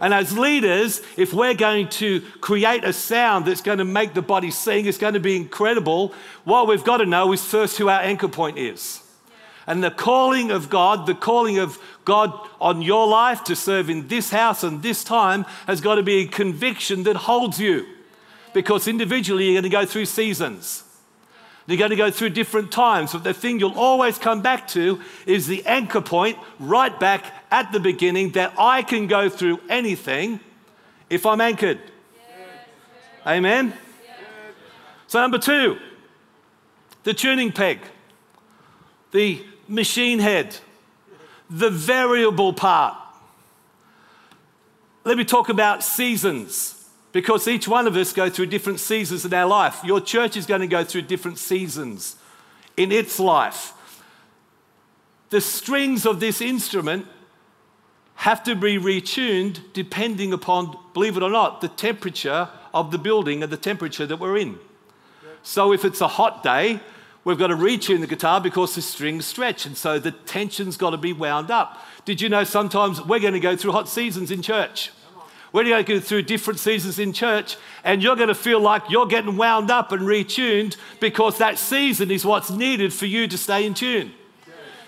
And 0.00 0.14
as 0.14 0.36
leaders, 0.36 1.02
if 1.16 1.32
we're 1.32 1.54
going 1.54 1.88
to 1.90 2.22
create 2.40 2.84
a 2.84 2.92
sound 2.92 3.44
that's 3.44 3.60
going 3.60 3.78
to 3.78 3.84
make 3.84 4.14
the 4.14 4.22
body 4.22 4.50
sing, 4.50 4.86
it's 4.86 4.98
going 4.98 5.14
to 5.14 5.20
be 5.20 5.36
incredible, 5.36 6.14
what 6.44 6.68
we've 6.68 6.84
got 6.84 6.98
to 6.98 7.06
know 7.06 7.32
is 7.32 7.44
first 7.44 7.76
who 7.78 7.88
our 7.88 8.00
anchor 8.00 8.28
point 8.28 8.58
is. 8.58 8.99
And 9.70 9.84
the 9.84 9.90
calling 9.92 10.50
of 10.50 10.68
God, 10.68 11.06
the 11.06 11.14
calling 11.14 11.60
of 11.60 11.78
God 12.04 12.32
on 12.60 12.82
your 12.82 13.06
life 13.06 13.44
to 13.44 13.54
serve 13.54 13.88
in 13.88 14.08
this 14.08 14.30
house 14.30 14.64
and 14.64 14.82
this 14.82 15.04
time 15.04 15.44
has 15.68 15.80
got 15.80 15.94
to 15.94 16.02
be 16.02 16.22
a 16.22 16.26
conviction 16.26 17.04
that 17.04 17.14
holds 17.14 17.60
you. 17.60 17.86
Because 18.52 18.88
individually, 18.88 19.44
you're 19.44 19.54
going 19.54 19.62
to 19.62 19.68
go 19.68 19.86
through 19.86 20.06
seasons. 20.06 20.82
You're 21.68 21.78
going 21.78 21.90
to 21.90 21.96
go 21.96 22.10
through 22.10 22.30
different 22.30 22.72
times, 22.72 23.12
but 23.12 23.22
the 23.22 23.32
thing 23.32 23.60
you'll 23.60 23.78
always 23.78 24.18
come 24.18 24.42
back 24.42 24.66
to 24.68 25.00
is 25.24 25.46
the 25.46 25.64
anchor 25.66 26.00
point 26.00 26.36
right 26.58 26.98
back 26.98 27.32
at 27.52 27.70
the 27.70 27.78
beginning 27.78 28.32
that 28.32 28.52
I 28.58 28.82
can 28.82 29.06
go 29.06 29.28
through 29.28 29.60
anything 29.68 30.40
if 31.08 31.24
I'm 31.24 31.40
anchored. 31.40 31.78
Amen? 33.24 33.72
So, 35.06 35.20
number 35.20 35.38
two, 35.38 35.78
the 37.04 37.14
tuning 37.14 37.52
peg, 37.52 37.78
the 39.12 39.44
machine 39.70 40.18
head, 40.18 40.56
the 41.48 41.70
variable 41.70 42.52
part. 42.52 42.96
Let 45.04 45.16
me 45.16 45.24
talk 45.24 45.48
about 45.48 45.82
seasons. 45.82 46.76
Because 47.12 47.48
each 47.48 47.66
one 47.66 47.86
of 47.86 47.96
us 47.96 48.12
go 48.12 48.30
through 48.30 48.46
different 48.46 48.78
seasons 48.78 49.24
in 49.24 49.34
our 49.34 49.46
life. 49.46 49.82
Your 49.82 50.00
church 50.00 50.36
is 50.36 50.46
going 50.46 50.60
to 50.60 50.66
go 50.66 50.84
through 50.84 51.02
different 51.02 51.38
seasons 51.38 52.16
in 52.76 52.92
its 52.92 53.18
life. 53.18 53.72
The 55.30 55.40
strings 55.40 56.06
of 56.06 56.20
this 56.20 56.40
instrument 56.40 57.06
have 58.16 58.44
to 58.44 58.54
be 58.54 58.78
retuned 58.78 59.60
depending 59.72 60.32
upon, 60.32 60.76
believe 60.92 61.16
it 61.16 61.22
or 61.22 61.30
not, 61.30 61.60
the 61.60 61.68
temperature 61.68 62.48
of 62.72 62.90
the 62.90 62.98
building 62.98 63.42
and 63.42 63.50
the 63.50 63.56
temperature 63.56 64.06
that 64.06 64.20
we're 64.20 64.36
in. 64.36 64.58
So 65.42 65.72
if 65.72 65.84
it's 65.84 66.00
a 66.00 66.08
hot 66.08 66.42
day, 66.42 66.80
we've 67.24 67.38
got 67.38 67.48
to 67.48 67.56
retune 67.56 68.00
the 68.00 68.06
guitar 68.06 68.40
because 68.40 68.74
the 68.74 68.82
strings 68.82 69.26
stretch, 69.26 69.66
and 69.66 69.76
so 69.76 69.98
the 69.98 70.12
tension's 70.12 70.76
got 70.76 70.90
to 70.90 70.96
be 70.96 71.12
wound 71.12 71.50
up. 71.50 71.78
Did 72.04 72.20
you 72.20 72.28
know 72.28 72.44
sometimes 72.44 73.00
we're 73.00 73.20
going 73.20 73.34
to 73.34 73.40
go 73.40 73.56
through 73.56 73.72
hot 73.72 73.88
seasons 73.88 74.30
in 74.30 74.42
church? 74.42 74.90
We're 75.52 75.64
going 75.64 75.84
to 75.84 75.94
go 75.94 76.00
through 76.00 76.22
different 76.22 76.60
seasons 76.60 76.98
in 76.98 77.12
church, 77.12 77.56
and 77.82 78.02
you're 78.02 78.16
going 78.16 78.28
to 78.28 78.34
feel 78.34 78.60
like 78.60 78.88
you're 78.88 79.06
getting 79.06 79.36
wound 79.36 79.70
up 79.70 79.90
and 79.90 80.02
retuned 80.02 80.76
because 81.00 81.38
that 81.38 81.58
season 81.58 82.10
is 82.10 82.24
what's 82.24 82.50
needed 82.50 82.92
for 82.92 83.06
you 83.06 83.26
to 83.26 83.36
stay 83.36 83.66
in 83.66 83.74
tune. 83.74 84.12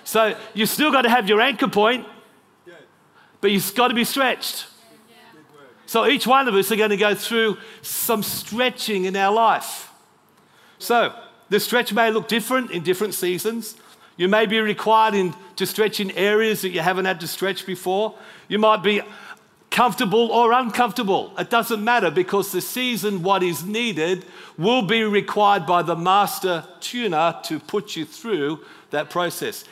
So 0.04 0.36
you 0.54 0.66
still 0.66 0.92
got 0.92 1.02
to 1.02 1.10
have 1.10 1.28
your 1.28 1.40
anchor 1.40 1.68
point, 1.68 2.06
but 3.40 3.50
you've 3.50 3.74
got 3.74 3.88
to 3.88 3.94
be 3.94 4.04
stretched. 4.04 4.66
So 5.86 6.06
each 6.06 6.26
one 6.26 6.48
of 6.48 6.54
us 6.54 6.70
are 6.70 6.76
going 6.76 6.90
to 6.90 6.96
go 6.96 7.14
through 7.14 7.58
some 7.82 8.22
stretching 8.22 9.04
in 9.04 9.16
our 9.16 9.32
life. 9.32 9.90
So 10.78 11.12
the 11.52 11.60
stretch 11.60 11.92
may 11.92 12.10
look 12.10 12.28
different 12.28 12.70
in 12.70 12.82
different 12.82 13.14
seasons. 13.14 13.76
You 14.16 14.26
may 14.28 14.46
be 14.46 14.60
required 14.60 15.14
in, 15.14 15.34
to 15.56 15.66
stretch 15.66 16.00
in 16.00 16.10
areas 16.12 16.62
that 16.62 16.70
you 16.70 16.80
haven't 16.80 17.04
had 17.04 17.20
to 17.20 17.28
stretch 17.28 17.66
before. 17.66 18.14
You 18.48 18.58
might 18.58 18.82
be 18.82 19.02
comfortable 19.70 20.30
or 20.30 20.52
uncomfortable. 20.52 21.32
It 21.38 21.50
doesn't 21.50 21.82
matter 21.82 22.10
because 22.10 22.52
the 22.52 22.60
season, 22.60 23.22
what 23.22 23.42
is 23.42 23.64
needed, 23.64 24.24
will 24.56 24.82
be 24.82 25.04
required 25.04 25.66
by 25.66 25.82
the 25.82 25.96
master 25.96 26.64
tuner 26.80 27.38
to 27.44 27.58
put 27.58 27.96
you 27.96 28.04
through 28.04 28.60
that 28.90 29.10
process. 29.10 29.64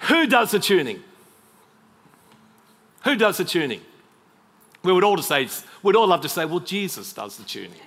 Who 0.00 0.26
does 0.26 0.50
the 0.50 0.58
tuning? 0.58 1.02
Who 3.04 3.16
does 3.16 3.38
the 3.38 3.44
tuning? 3.44 3.80
We 4.82 4.92
would 4.92 5.04
all 5.04 5.16
say, 5.18 5.48
we'd 5.82 5.96
all 5.96 6.08
love 6.08 6.20
to 6.22 6.28
say, 6.28 6.44
well, 6.44 6.60
Jesus 6.60 7.12
does 7.14 7.38
the 7.38 7.44
tuning. 7.44 7.80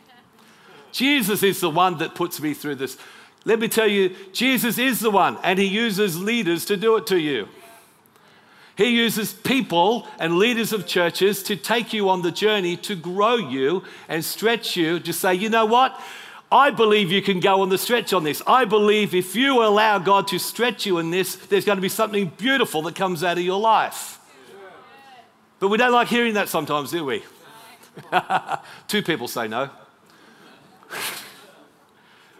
Jesus 0.91 1.44
is 1.44 1.60
the 1.60 1.70
one 1.70 1.98
that 2.00 2.15
puts 2.15 2.41
me 2.41 2.53
through 2.53 2.75
this. 2.75 2.98
Let 3.46 3.60
me 3.60 3.67
tell 3.67 3.88
you, 3.88 4.15
Jesus 4.34 4.77
is 4.77 5.00
the 5.00 5.12
one, 5.12 5.38
and 5.44 5.58
he 5.58 5.65
uses 5.65 6.20
leaders 6.20 6.65
to 6.65 6.77
do 6.77 6.98
it 6.98 7.08
to 7.08 7.20
you. 7.20 7.48
He 8.77 8.89
uses 8.89 9.34
people 9.34 10.08
and 10.20 10.38
leaders 10.38 10.72
of 10.72 10.86
churches 10.86 11.41
to 11.44 11.56
take 11.56 11.94
you 11.94 12.10
on 12.10 12.22
the 12.22 12.32
journey 12.32 12.77
to 12.77 12.96
grow 12.96 13.36
you 13.36 13.84
and 14.08 14.24
stretch 14.24 14.75
you 14.75 15.00
to 15.00 15.12
say, 15.12 15.34
you 15.34 15.50
know 15.50 15.65
what? 15.65 16.00
I 16.51 16.70
believe 16.70 17.12
you 17.12 17.22
can 17.22 17.39
go 17.39 17.62
on 17.62 17.70
the 17.70 17.77
stretch 17.77 18.13
on 18.13 18.24
this. 18.24 18.41
I 18.46 18.65
believe 18.65 19.15
if 19.15 19.36
you 19.36 19.63
allow 19.63 19.98
God 19.98 20.27
to 20.27 20.38
stretch 20.38 20.86
you 20.86 21.00
in 21.00 21.10
this, 21.10 21.36
there's 21.36 21.65
going 21.65 21.77
to 21.77 21.82
be 21.82 21.89
something 21.89 22.32
beautiful 22.38 22.84
that 22.84 22.96
comes 22.96 23.24
out 23.24 23.38
of 23.38 23.44
your 23.44 23.60
life. 23.60 24.20
But 25.60 25.70
we 25.70 25.77
don't 25.77 25.91
like 25.91 26.08
hearing 26.08 26.36
that 26.36 26.48
sometimes, 26.48 26.91
do 26.91 27.03
we? 27.03 27.24
Two 28.88 29.01
people 29.01 29.27
say 29.27 29.48
no. 29.48 29.72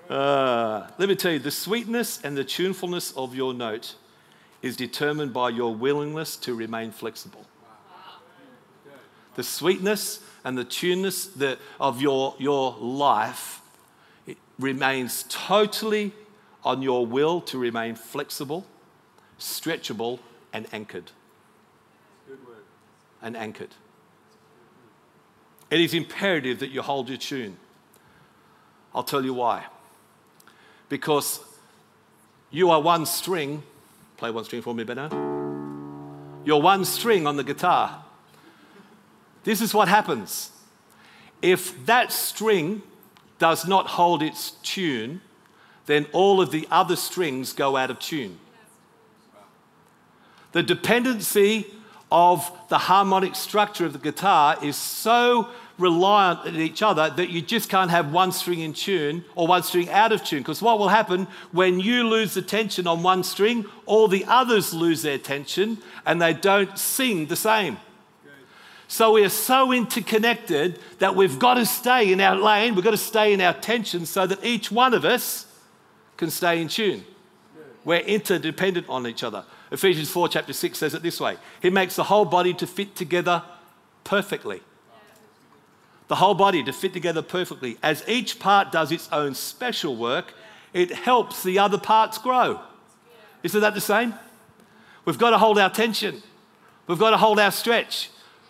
Uh, 0.10 0.88
let 0.98 1.10
me 1.10 1.16
tell 1.16 1.34
you 1.34 1.39
the 1.39 1.51
sweetness 1.51 2.22
and 2.24 2.38
the 2.38 2.44
tunefulness 2.44 3.12
of 3.18 3.36
your 3.36 3.54
note 3.54 3.96
is 4.62 4.77
determined 4.77 5.34
by 5.34 5.50
your 5.50 5.75
willingness 5.75 6.38
to 6.38 6.56
remain 6.56 6.92
flexible. 6.92 7.46
The 9.36 9.44
sweetness 9.44 10.22
and 10.44 10.58
the 10.58 10.63
tuneness 10.63 11.30
of 11.80 12.01
your, 12.01 12.36
your 12.39 12.75
life 12.80 13.62
remains 14.58 15.25
totally 15.30 16.12
on 16.63 16.82
your 16.82 17.06
will 17.06 17.42
to 17.42 17.60
remain 17.60 17.96
flexible, 17.96 18.66
stretchable, 19.39 20.20
and 20.51 20.68
anchored. 20.72 21.12
And 23.22 23.38
anchored. 23.38 23.75
It 25.70 25.82
is 25.82 25.94
imperative 25.94 26.60
that 26.60 26.72
you 26.72 26.82
hold 26.82 27.10
your 27.10 27.18
tune. 27.18 27.58
I'll 28.98 29.04
tell 29.04 29.24
you 29.24 29.34
why. 29.34 29.66
Because 30.89 31.39
you 32.51 32.72
are 32.72 32.82
one 32.82 33.06
string 33.06 33.63
Play 34.18 34.32
one 34.32 34.44
string 34.44 34.63
for 34.63 34.74
me, 34.74 34.84
Benno. 34.84 35.10
Your 36.44 36.62
one 36.62 36.86
string 36.86 37.27
on 37.27 37.38
the 37.38 37.44
guitar. 37.44 38.04
This 39.44 39.62
is 39.62 39.74
what 39.74 39.88
happens. 39.88 40.51
If 41.42 41.86
that 41.86 42.12
string 42.12 42.82
does 43.38 43.68
not 43.68 43.88
hold 43.88 44.24
its 44.24 44.51
tune, 44.63 45.22
then 45.86 46.08
all 46.12 46.42
of 46.42 46.51
the 46.51 46.68
other 46.72 46.96
strings 46.96 47.54
go 47.54 47.77
out 47.77 47.92
of 47.92 48.00
tune. 48.00 48.39
The 50.54 50.63
dependency 50.63 51.68
of 52.12 52.51
the 52.70 52.80
harmonic 52.80 53.36
structure 53.36 53.86
of 53.86 53.94
the 53.94 54.00
guitar 54.00 54.58
is 54.63 54.75
so 54.75 55.50
reliant 55.77 56.39
on 56.39 56.55
each 56.55 56.81
other 56.81 57.10
that 57.10 57.29
you 57.29 57.41
just 57.41 57.69
can't 57.69 57.91
have 57.91 58.12
one 58.12 58.31
string 58.31 58.60
in 58.60 58.74
tune 58.74 59.24
or 59.36 59.48
one 59.48 59.63
string 59.63 59.89
out 59.89 60.12
of 60.12 60.24
tune. 60.24 60.39
Because 60.39 60.62
what 60.62 60.79
will 60.79 60.89
happen 60.89 61.27
when 61.51 61.79
you 61.79 62.07
lose 62.07 62.34
the 62.34 62.41
tension 62.41 62.88
on 62.88 63.03
one 63.03 63.24
string, 63.24 63.65
all 63.86 64.07
the 64.07 64.25
others 64.25 64.74
lose 64.74 65.01
their 65.01 65.17
tension 65.17 65.77
and 66.05 66.22
they 66.22 66.34
don't 66.34 66.77
sing 66.77 67.27
the 67.27 67.36
same. 67.36 67.77
So 68.88 69.12
we 69.12 69.25
are 69.25 69.29
so 69.29 69.74
interconnected 69.74 70.79
that 71.00 71.15
we've 71.15 71.38
got 71.38 71.55
to 71.55 71.65
stay 71.65 72.12
in 72.12 72.22
our 72.22 72.38
lane, 72.38 72.74
we've 72.74 72.86
got 72.86 72.91
to 72.91 72.98
stay 72.98 73.34
in 73.34 73.41
our 73.41 73.53
tension 73.53 74.05
so 74.05 74.25
that 74.25 74.43
each 74.46 74.72
one 74.72 74.93
of 74.93 75.03
us 75.03 75.46
can 76.15 76.31
stay 76.31 76.62
in 76.62 76.69
tune. 76.69 77.03
We're 77.84 78.00
interdependent 78.00 78.88
on 78.89 79.05
each 79.05 79.24
other. 79.24 79.43
Ephesians 79.72 80.10
4, 80.10 80.29
chapter 80.29 80.53
6 80.53 80.77
says 80.77 80.93
it 80.93 81.03
this 81.03 81.19
way 81.19 81.38
He 81.62 81.69
makes 81.69 81.98
the 81.98 82.05
whole 82.05 82.25
body 82.25 82.53
to 82.55 82.65
fit 82.65 82.96
together 82.96 83.43
perfectly 84.05 84.62
the 86.08 86.16
whole 86.16 86.34
body 86.34 86.64
to 86.64 86.74
fit 86.74 86.94
together 86.94 87.22
perfectly. 87.22 87.78
As 87.84 88.04
each 88.08 88.40
part 88.40 88.72
does 88.72 88.92
its 88.92 89.10
own 89.12 89.36
special 89.36 89.96
work, 89.96 90.34
it 90.74 90.92
helps 90.92 91.44
the 91.44 91.60
other 91.60 91.78
parts 91.78 92.18
grow. 92.18 92.60
Isn't 93.44 93.62
that 93.62 93.74
the 93.74 93.82
same? 93.82 94.14
We've 95.06 95.18
got 95.18 95.32
to 95.32 95.38
hold 95.38 95.58
our 95.58 95.70
tension. 95.70 96.22
We've 96.88 97.00
got 97.00 97.12
to 97.12 97.18
hold 97.18 97.40
our 97.40 97.52
stretch. 97.52 98.10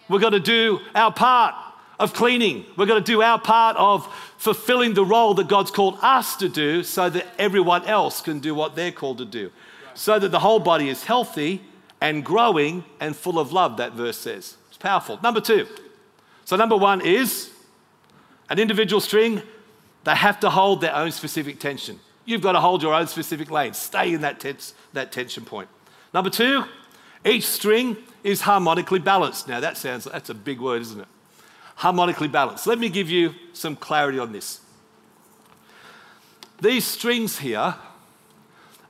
We've 0.10 0.22
got 0.22 0.32
to 0.32 0.40
do 0.40 0.80
our 0.96 1.12
part 1.12 1.56
of 2.00 2.14
cleaning. 2.14 2.66
We've 2.76 2.88
got 2.88 2.96
to 2.96 3.02
do 3.02 3.22
our 3.22 3.40
part 3.40 3.76
of 3.78 4.06
fulfilling 4.38 4.94
the 4.94 5.06
role 5.06 5.34
that 5.36 5.48
God's 5.48 5.72
called 5.72 5.98
us 6.02 6.36
to 6.38 6.50
do 6.50 6.84
so 6.84 7.10
that 7.10 7.26
everyone 7.40 7.84
else 7.86 8.22
can 8.22 8.40
do 8.40 8.54
what 8.54 8.76
they're 8.76 8.92
called 8.92 9.18
to 9.18 9.26
do. 9.26 9.52
so 9.98 10.20
that 10.20 10.30
the 10.30 10.40
whole 10.40 10.60
body 10.60 10.90
is 10.90 11.04
healthy 11.06 11.62
and 12.00 12.24
growing 12.24 12.84
and 13.00 13.16
full 13.16 13.40
of 13.40 13.52
love, 13.52 13.78
that 13.78 13.94
verse 13.94 14.18
says. 14.18 14.56
It's 14.70 14.78
powerful. 14.78 15.20
Number 15.24 15.42
two. 15.42 15.68
So, 16.48 16.56
number 16.56 16.78
one 16.78 17.02
is 17.02 17.50
an 18.50 18.58
individual 18.58 19.02
string, 19.02 19.42
they 20.06 20.16
have 20.16 20.40
to 20.40 20.50
hold 20.50 20.80
their 20.80 20.96
own 20.96 21.12
specific 21.12 21.60
tension. 21.60 22.00
You've 22.24 22.40
got 22.40 22.54
to 22.54 22.62
hold 22.62 22.82
your 22.82 22.94
own 22.94 23.08
specific 23.08 23.52
lane. 23.52 23.74
Stay 23.74 24.14
in 24.14 24.22
that, 24.22 24.40
tens- 24.40 24.74
that 24.94 25.12
tension 25.12 25.44
point. 25.44 25.68
Number 26.14 26.30
two, 26.30 26.64
each 27.26 27.46
string 27.46 27.98
is 28.24 28.40
harmonically 28.40 29.00
balanced. 29.00 29.50
Now, 29.50 29.60
that 29.60 29.76
sounds, 29.76 30.06
that's 30.06 30.30
a 30.30 30.34
big 30.34 30.62
word, 30.62 30.84
isn't 30.84 31.02
it? 31.02 31.08
Harmonically 31.76 32.30
balanced. 32.30 32.66
Let 32.66 32.80
me 32.80 32.88
give 32.88 33.10
you 33.10 33.36
some 33.52 33.76
clarity 33.76 34.18
on 34.18 34.32
this. 34.32 34.62
These 36.62 36.86
strings 36.86 37.40
here 37.40 37.76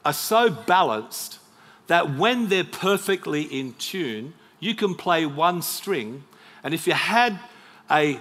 are 0.05 0.13
so 0.13 0.51
balanced 0.51 1.39
that 1.87 2.15
when 2.15 2.49
they're 2.49 2.63
perfectly 2.63 3.41
in 3.41 3.73
tune, 3.79 4.35
you 4.59 4.75
can 4.75 4.93
play 4.93 5.25
one 5.25 5.63
string, 5.63 6.23
and 6.67 6.73
if 6.73 6.85
you 6.85 6.91
had 6.91 7.39
a, 7.89 8.19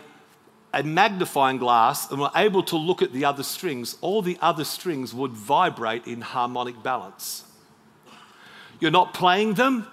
a 0.72 0.84
magnifying 0.84 1.58
glass 1.58 2.08
and 2.12 2.20
were 2.20 2.30
able 2.36 2.62
to 2.62 2.76
look 2.76 3.02
at 3.02 3.12
the 3.12 3.24
other 3.24 3.42
strings, 3.42 3.96
all 4.00 4.22
the 4.22 4.38
other 4.40 4.62
strings 4.62 5.12
would 5.12 5.32
vibrate 5.32 6.06
in 6.06 6.20
harmonic 6.20 6.80
balance. 6.80 7.42
You're 8.78 8.92
not 8.92 9.14
playing 9.14 9.54
them, 9.54 9.88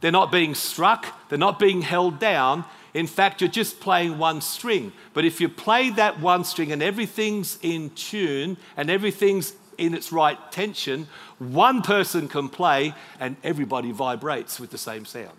they're 0.00 0.10
not 0.10 0.32
being 0.32 0.54
struck, 0.54 1.28
they're 1.28 1.36
not 1.36 1.58
being 1.58 1.82
held 1.82 2.18
down. 2.18 2.64
In 2.94 3.06
fact, 3.06 3.42
you're 3.42 3.50
just 3.50 3.78
playing 3.78 4.16
one 4.16 4.40
string. 4.40 4.94
But 5.12 5.26
if 5.26 5.38
you 5.38 5.50
play 5.50 5.90
that 5.90 6.18
one 6.18 6.44
string 6.44 6.72
and 6.72 6.82
everything's 6.82 7.58
in 7.60 7.90
tune 7.90 8.56
and 8.74 8.88
everything's 8.88 9.52
in 9.76 9.92
its 9.92 10.12
right 10.12 10.38
tension, 10.50 11.08
one 11.38 11.82
person 11.82 12.26
can 12.26 12.48
play 12.48 12.94
and 13.20 13.36
everybody 13.44 13.92
vibrates 13.92 14.58
with 14.58 14.70
the 14.70 14.78
same 14.78 15.04
sound. 15.04 15.36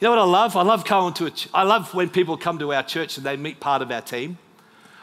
You 0.00 0.06
know 0.06 0.10
what 0.10 0.20
I 0.20 0.24
love? 0.24 0.56
I 0.56 0.62
love 0.62 0.84
coming 0.84 1.12
to 1.14 1.26
a 1.26 1.30
ch- 1.30 1.48
I 1.52 1.64
love 1.64 1.92
when 1.92 2.08
people 2.08 2.36
come 2.36 2.58
to 2.60 2.72
our 2.72 2.84
church 2.84 3.16
and 3.16 3.26
they 3.26 3.36
meet 3.36 3.58
part 3.58 3.82
of 3.82 3.90
our 3.90 4.00
team. 4.00 4.38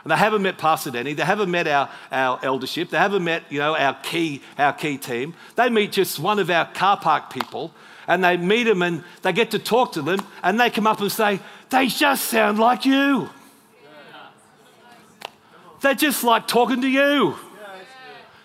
And 0.03 0.11
they 0.11 0.15
haven't 0.15 0.43
met 0.43 0.57
Pastor 0.57 0.91
Denny, 0.91 1.13
they 1.13 1.25
haven't 1.25 1.49
met 1.49 1.67
our, 1.67 1.89
our 2.11 2.39
eldership, 2.43 2.91
they 2.91 2.97
haven't 2.97 3.23
met, 3.23 3.43
you 3.49 3.57
know, 3.57 3.75
our 3.75 3.95
key, 4.03 4.41
our 4.57 4.71
key 4.71 4.97
team. 4.99 5.33
They 5.55 5.67
meet 5.69 5.91
just 5.91 6.19
one 6.19 6.37
of 6.37 6.49
our 6.49 6.65
car 6.65 6.95
park 6.95 7.31
people 7.31 7.73
and 8.07 8.23
they 8.23 8.37
meet 8.37 8.65
them 8.65 8.83
and 8.83 9.03
they 9.23 9.33
get 9.33 9.51
to 9.51 9.59
talk 9.59 9.93
to 9.93 10.03
them 10.03 10.21
and 10.43 10.59
they 10.59 10.69
come 10.69 10.85
up 10.85 11.01
and 11.01 11.11
say, 11.11 11.39
they 11.71 11.87
just 11.87 12.25
sound 12.25 12.59
like 12.59 12.85
you. 12.85 13.29
They're 15.81 15.95
just 15.95 16.23
like 16.23 16.47
talking 16.47 16.81
to 16.81 16.87
you. 16.87 17.35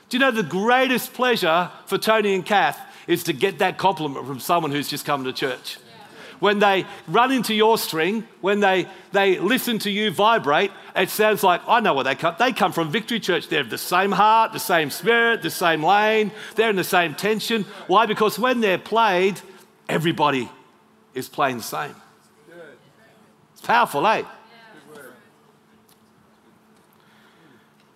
Do 0.09 0.17
you 0.17 0.19
know 0.19 0.31
the 0.31 0.43
greatest 0.43 1.13
pleasure 1.13 1.71
for 1.87 1.97
Tony 1.97 2.35
and 2.35 2.45
Kath 2.45 2.81
is 3.07 3.23
to 3.25 3.33
get 3.33 3.59
that 3.59 3.79
compliment 3.79 4.27
from 4.27 4.41
someone 4.41 4.73
who's 4.73 4.89
just 4.89 5.05
come 5.05 5.25
to 5.25 5.33
church? 5.33 5.77
When 6.41 6.59
they 6.59 6.87
run 7.07 7.31
into 7.33 7.55
your 7.55 7.79
string, 7.79 8.27
when 8.41 8.61
they, 8.61 8.89
they 9.13 9.39
listen 9.39 9.79
to 9.81 9.91
you 9.91 10.11
vibrate, 10.11 10.73
it 10.97 11.11
sounds 11.11 11.43
like, 11.43 11.61
I 11.69 11.81
know 11.81 11.95
where 11.95 12.05
they 12.05 12.15
come. 12.15 12.35
They 12.39 12.53
come 12.53 12.73
from 12.73 12.91
Victory 12.91 13.21
Church. 13.21 13.49
They're 13.49 13.63
the 13.63 13.79
same 13.79 14.11
heart, 14.11 14.53
the 14.53 14.59
same 14.59 14.91
spirit, 14.91 15.43
the 15.43 15.51
same 15.51 15.85
lane. 15.85 16.33
They're 16.57 16.71
in 16.71 16.77
the 16.77 16.83
same 16.83 17.15
tension. 17.15 17.65
Why? 17.87 18.07
Because 18.07 18.39
when 18.39 18.61
they're 18.61 18.79
played, 18.79 19.41
everybody 19.89 20.49
is 21.15 21.29
playing 21.29 21.59
the 21.59 21.63
same. 21.63 21.95
It's 23.53 23.61
powerful, 23.61 24.07
eh? 24.07 24.23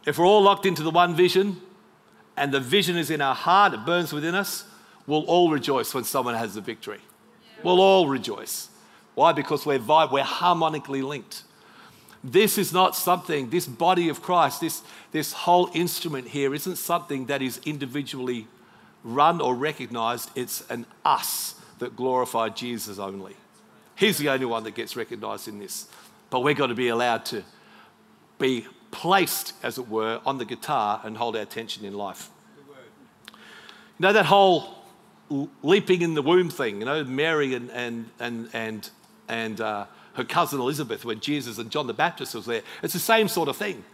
If 0.06 0.18
we're 0.18 0.26
all 0.26 0.42
locked 0.42 0.66
into 0.66 0.82
the 0.82 0.90
one 0.90 1.14
vision 1.14 1.62
and 2.36 2.52
the 2.52 2.60
vision 2.60 2.98
is 2.98 3.10
in 3.10 3.22
our 3.22 3.34
heart, 3.34 3.72
it 3.72 3.86
burns 3.86 4.12
within 4.12 4.34
us, 4.34 4.64
we'll 5.06 5.24
all 5.24 5.50
rejoice 5.50 5.94
when 5.94 6.04
someone 6.04 6.34
has 6.34 6.54
the 6.54 6.60
victory. 6.60 7.00
We'll 7.64 7.80
all 7.80 8.06
rejoice. 8.06 8.68
Why? 9.14 9.32
Because 9.32 9.64
we're, 9.64 9.78
vi- 9.78 10.08
we're 10.12 10.22
harmonically 10.22 11.02
linked. 11.02 11.42
This 12.22 12.58
is 12.58 12.72
not 12.72 12.96
something, 12.96 13.50
this 13.50 13.66
body 13.66 14.08
of 14.08 14.22
Christ, 14.22 14.60
this, 14.60 14.82
this 15.12 15.32
whole 15.32 15.70
instrument 15.74 16.28
here 16.28 16.54
isn't 16.54 16.76
something 16.76 17.26
that 17.26 17.42
is 17.42 17.60
individually 17.64 18.46
run 19.02 19.40
or 19.40 19.54
recognized. 19.54 20.30
It's 20.34 20.62
an 20.70 20.86
us 21.04 21.54
that 21.80 21.96
glorify 21.96 22.48
Jesus 22.48 22.98
only. 22.98 23.36
He's 23.96 24.18
the 24.18 24.30
only 24.30 24.46
one 24.46 24.64
that 24.64 24.74
gets 24.74 24.96
recognized 24.96 25.48
in 25.48 25.58
this. 25.58 25.86
But 26.30 26.40
we've 26.40 26.56
got 26.56 26.68
to 26.68 26.74
be 26.74 26.88
allowed 26.88 27.24
to 27.26 27.44
be 28.38 28.66
placed, 28.90 29.52
as 29.62 29.78
it 29.78 29.88
were, 29.88 30.20
on 30.24 30.38
the 30.38 30.44
guitar 30.44 31.00
and 31.04 31.16
hold 31.16 31.36
our 31.36 31.44
tension 31.44 31.84
in 31.84 31.94
life. 31.94 32.30
You 33.28 33.34
know, 34.00 34.12
that 34.12 34.26
whole 34.26 34.83
leaping 35.62 36.02
in 36.02 36.14
the 36.14 36.22
womb 36.22 36.50
thing, 36.50 36.80
you 36.80 36.86
know, 36.86 37.04
Mary 37.04 37.54
and, 37.54 37.70
and, 37.70 38.10
and, 38.18 38.48
and, 38.52 38.90
and 39.28 39.60
uh, 39.60 39.86
her 40.14 40.24
cousin 40.24 40.60
Elizabeth, 40.60 41.04
when 41.04 41.20
Jesus 41.20 41.58
and 41.58 41.70
John 41.70 41.86
the 41.86 41.94
Baptist 41.94 42.34
was 42.34 42.46
there. 42.46 42.62
It's 42.82 42.92
the 42.92 42.98
same 42.98 43.28
sort 43.28 43.48
of 43.48 43.56
thing. 43.56 43.84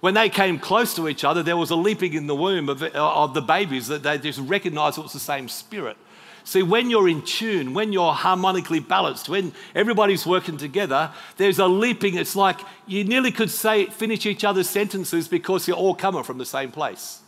When 0.00 0.14
they 0.14 0.28
came 0.28 0.58
close 0.58 0.94
to 0.96 1.08
each 1.08 1.24
other, 1.24 1.42
there 1.42 1.56
was 1.56 1.70
a 1.70 1.76
leaping 1.76 2.12
in 2.12 2.26
the 2.26 2.34
womb 2.34 2.68
of, 2.68 2.82
of 2.82 3.34
the 3.34 3.40
babies 3.40 3.88
that 3.88 4.02
they 4.02 4.18
just 4.18 4.38
recognized 4.40 4.98
it 4.98 5.02
was 5.02 5.12
the 5.12 5.18
same 5.18 5.48
spirit. 5.48 5.96
See, 6.44 6.62
when 6.62 6.90
you're 6.90 7.08
in 7.08 7.22
tune, 7.22 7.74
when 7.74 7.92
you're 7.92 8.12
harmonically 8.12 8.78
balanced, 8.78 9.28
when 9.28 9.52
everybody's 9.74 10.24
working 10.24 10.56
together, 10.56 11.10
there's 11.38 11.58
a 11.58 11.66
leaping. 11.66 12.14
It's 12.14 12.36
like 12.36 12.60
you 12.86 13.02
nearly 13.02 13.32
could 13.32 13.50
say, 13.50 13.86
finish 13.86 14.26
each 14.26 14.44
other's 14.44 14.70
sentences 14.70 15.26
because 15.26 15.66
you're 15.66 15.76
all 15.76 15.94
coming 15.94 16.22
from 16.22 16.38
the 16.38 16.46
same 16.46 16.70
place. 16.70 17.20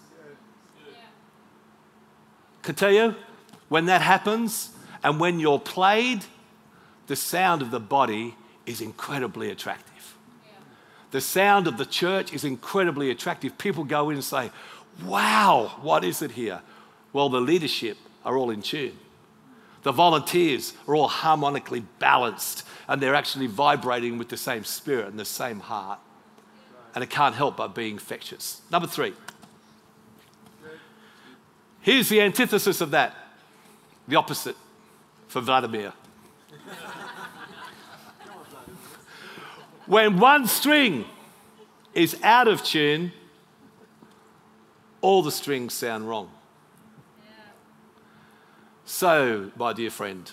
Can 2.62 2.76
tell 2.76 2.92
you, 2.92 3.16
when 3.68 3.86
that 3.86 4.02
happens 4.02 4.70
and 5.02 5.20
when 5.20 5.38
you're 5.38 5.58
played, 5.58 6.24
the 7.06 7.16
sound 7.16 7.62
of 7.62 7.70
the 7.70 7.80
body 7.80 8.34
is 8.66 8.80
incredibly 8.80 9.50
attractive. 9.50 10.16
The 11.10 11.20
sound 11.20 11.66
of 11.66 11.78
the 11.78 11.86
church 11.86 12.32
is 12.32 12.44
incredibly 12.44 13.10
attractive. 13.10 13.56
People 13.56 13.84
go 13.84 14.10
in 14.10 14.16
and 14.16 14.24
say, 14.24 14.50
Wow, 15.04 15.78
what 15.80 16.04
is 16.04 16.22
it 16.22 16.32
here? 16.32 16.60
Well, 17.12 17.28
the 17.28 17.40
leadership 17.40 17.96
are 18.24 18.36
all 18.36 18.50
in 18.50 18.62
tune. 18.62 18.98
The 19.84 19.92
volunteers 19.92 20.74
are 20.86 20.96
all 20.96 21.08
harmonically 21.08 21.84
balanced 21.98 22.66
and 22.88 23.00
they're 23.00 23.14
actually 23.14 23.46
vibrating 23.46 24.18
with 24.18 24.28
the 24.28 24.36
same 24.36 24.64
spirit 24.64 25.06
and 25.06 25.18
the 25.18 25.24
same 25.24 25.60
heart. 25.60 26.00
And 26.94 27.04
it 27.04 27.10
can't 27.10 27.34
help 27.34 27.58
but 27.58 27.74
be 27.74 27.90
infectious. 27.90 28.60
Number 28.72 28.88
three. 28.88 29.14
Here's 31.80 32.08
the 32.08 32.20
antithesis 32.20 32.80
of 32.80 32.90
that 32.90 33.14
the 34.08 34.16
opposite 34.16 34.56
for 35.28 35.40
Vladimir. 35.40 35.92
when 39.86 40.18
one 40.18 40.46
string 40.46 41.04
is 41.94 42.16
out 42.22 42.48
of 42.48 42.64
tune, 42.64 43.12
all 45.02 45.22
the 45.22 45.30
strings 45.30 45.74
sound 45.74 46.08
wrong. 46.08 46.30
So, 48.86 49.52
my 49.56 49.74
dear 49.74 49.90
friend, 49.90 50.30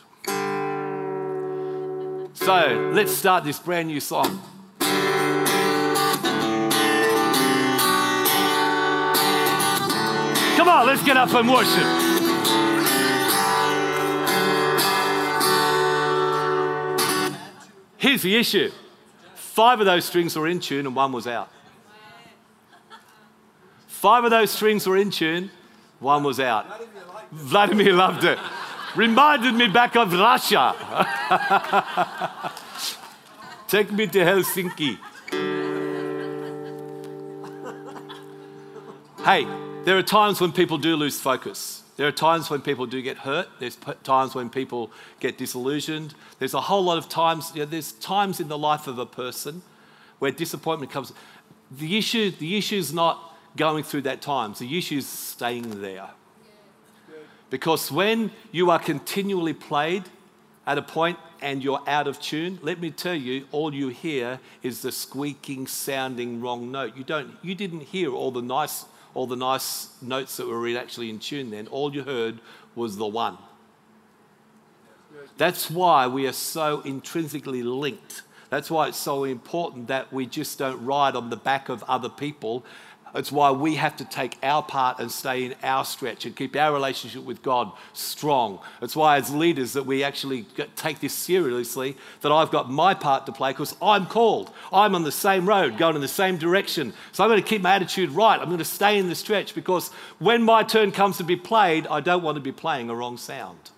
so 2.33 2.91
let's 2.93 3.11
start 3.11 3.43
this 3.43 3.59
brand 3.59 3.89
new 3.89 3.99
song. 3.99 4.41
Come 10.55 10.69
on, 10.69 10.87
let's 10.87 11.03
get 11.03 11.17
up 11.17 11.33
and 11.33 11.49
worship. 11.51 12.04
Here's 18.15 18.23
the 18.23 18.37
issue 18.37 18.71
five 19.35 19.81
of 19.81 19.85
those 19.85 20.05
strings 20.05 20.37
were 20.37 20.47
in 20.47 20.61
tune 20.61 20.85
and 20.85 20.95
one 20.95 21.11
was 21.11 21.27
out. 21.27 21.51
Five 23.87 24.23
of 24.23 24.31
those 24.31 24.51
strings 24.51 24.87
were 24.87 24.95
in 24.95 25.11
tune, 25.11 25.51
one 25.99 26.23
was 26.23 26.39
out. 26.39 26.65
Vladimir 27.33 27.91
loved 27.91 28.23
it. 28.23 28.39
Reminded 28.95 29.53
me 29.55 29.67
back 29.67 29.97
of 29.97 30.13
Russia. 30.13 30.73
Take 33.67 33.91
me 33.91 34.07
to 34.07 34.19
Helsinki. 34.19 34.97
Hey, 39.25 39.45
there 39.83 39.97
are 39.97 40.03
times 40.03 40.39
when 40.39 40.53
people 40.53 40.77
do 40.77 40.95
lose 40.95 41.19
focus. 41.19 41.83
There 41.95 42.07
are 42.07 42.11
times 42.11 42.49
when 42.49 42.61
people 42.61 42.85
do 42.85 43.01
get 43.01 43.17
hurt. 43.17 43.47
There's 43.59 43.77
times 44.03 44.35
when 44.35 44.49
people 44.49 44.91
get 45.19 45.37
disillusioned. 45.37 46.13
There's 46.39 46.53
a 46.53 46.61
whole 46.61 46.83
lot 46.83 46.97
of 46.97 47.07
times, 47.07 47.51
you 47.55 47.61
know, 47.61 47.65
there's 47.65 47.93
times 47.93 48.39
in 48.39 48.49
the 48.49 48.57
life 48.57 48.87
of 48.87 48.99
a 48.99 49.05
person 49.05 49.61
where 50.19 50.31
disappointment 50.31 50.91
comes. 50.91 51.13
The 51.71 51.97
issue, 51.97 52.31
the 52.31 52.57
issue 52.57 52.75
is 52.75 52.93
not 52.93 53.35
going 53.55 53.83
through 53.83 54.01
that 54.01 54.21
time. 54.21 54.53
The 54.57 54.77
issue 54.77 54.97
is 54.97 55.07
staying 55.07 55.81
there. 55.81 56.09
Because 57.49 57.91
when 57.91 58.31
you 58.51 58.69
are 58.71 58.79
continually 58.79 59.53
played 59.53 60.03
at 60.67 60.77
a 60.77 60.81
point 60.81 61.17
and 61.41 61.63
you're 61.63 61.81
out 61.87 62.07
of 62.07 62.19
tune, 62.19 62.59
let 62.61 62.79
me 62.79 62.91
tell 62.91 63.15
you, 63.15 63.47
all 63.51 63.73
you 63.73 63.89
hear 63.89 64.39
is 64.63 64.81
the 64.81 64.91
squeaking, 64.91 65.67
sounding 65.67 66.41
wrong 66.41 66.71
note. 66.71 66.97
You 66.97 67.03
don't, 67.03 67.35
you 67.41 67.55
didn't 67.55 67.81
hear 67.81 68.11
all 68.11 68.31
the 68.31 68.41
nice, 68.41 68.85
all 69.15 69.25
the 69.25 69.35
nice 69.35 69.89
notes 70.01 70.37
that 70.37 70.47
were 70.47 70.77
actually 70.77 71.09
in 71.09 71.17
tune 71.17 71.49
then. 71.49 71.67
All 71.67 71.93
you 71.93 72.03
heard 72.03 72.39
was 72.75 72.97
the 72.97 73.07
one. 73.07 73.37
That's 75.37 75.71
why 75.71 76.05
we 76.07 76.27
are 76.27 76.33
so 76.33 76.81
intrinsically 76.81 77.63
linked. 77.63 78.21
That's 78.49 78.69
why 78.69 78.89
it's 78.89 78.97
so 78.97 79.23
important 79.23 79.87
that 79.87 80.13
we 80.13 80.27
just 80.27 80.59
don't 80.59 80.85
ride 80.85 81.15
on 81.15 81.29
the 81.29 81.37
back 81.37 81.69
of 81.69 81.83
other 81.87 82.09
people 82.09 82.63
it's 83.15 83.31
why 83.31 83.51
we 83.51 83.75
have 83.75 83.95
to 83.97 84.05
take 84.05 84.37
our 84.43 84.61
part 84.61 84.99
and 84.99 85.09
stay 85.09 85.45
in 85.45 85.55
our 85.63 85.85
stretch 85.85 86.25
and 86.25 86.35
keep 86.35 86.53
our 86.57 86.73
relationship 86.73 87.23
with 87.23 87.41
God 87.41 87.71
strong. 87.93 88.59
It's 88.81 88.95
why, 88.95 89.15
as 89.15 89.33
leaders, 89.33 89.71
that 89.73 89.85
we 89.85 90.03
actually 90.03 90.43
take 90.75 90.99
this 90.99 91.13
seriously. 91.13 91.95
That 92.21 92.33
I've 92.33 92.51
got 92.51 92.69
my 92.69 92.93
part 92.93 93.25
to 93.27 93.31
play 93.31 93.51
because 93.51 93.73
I'm 93.81 94.05
called. 94.05 94.51
I'm 94.73 94.95
on 94.95 95.03
the 95.03 95.13
same 95.13 95.47
road, 95.47 95.77
going 95.77 95.95
in 95.95 96.01
the 96.01 96.09
same 96.09 96.37
direction. 96.37 96.93
So 97.13 97.23
I'm 97.23 97.29
going 97.29 97.41
to 97.41 97.47
keep 97.47 97.61
my 97.61 97.75
attitude 97.75 98.11
right. 98.11 98.37
I'm 98.37 98.47
going 98.47 98.57
to 98.57 98.65
stay 98.65 98.99
in 98.99 99.07
the 99.07 99.15
stretch 99.15 99.55
because 99.55 99.91
when 100.19 100.43
my 100.43 100.63
turn 100.63 100.91
comes 100.91 101.17
to 101.17 101.23
be 101.23 101.37
played, 101.37 101.87
I 101.87 102.01
don't 102.01 102.21
want 102.21 102.35
to 102.35 102.41
be 102.41 102.51
playing 102.51 102.89
a 102.89 102.95
wrong 102.95 103.15
sound. 103.15 103.71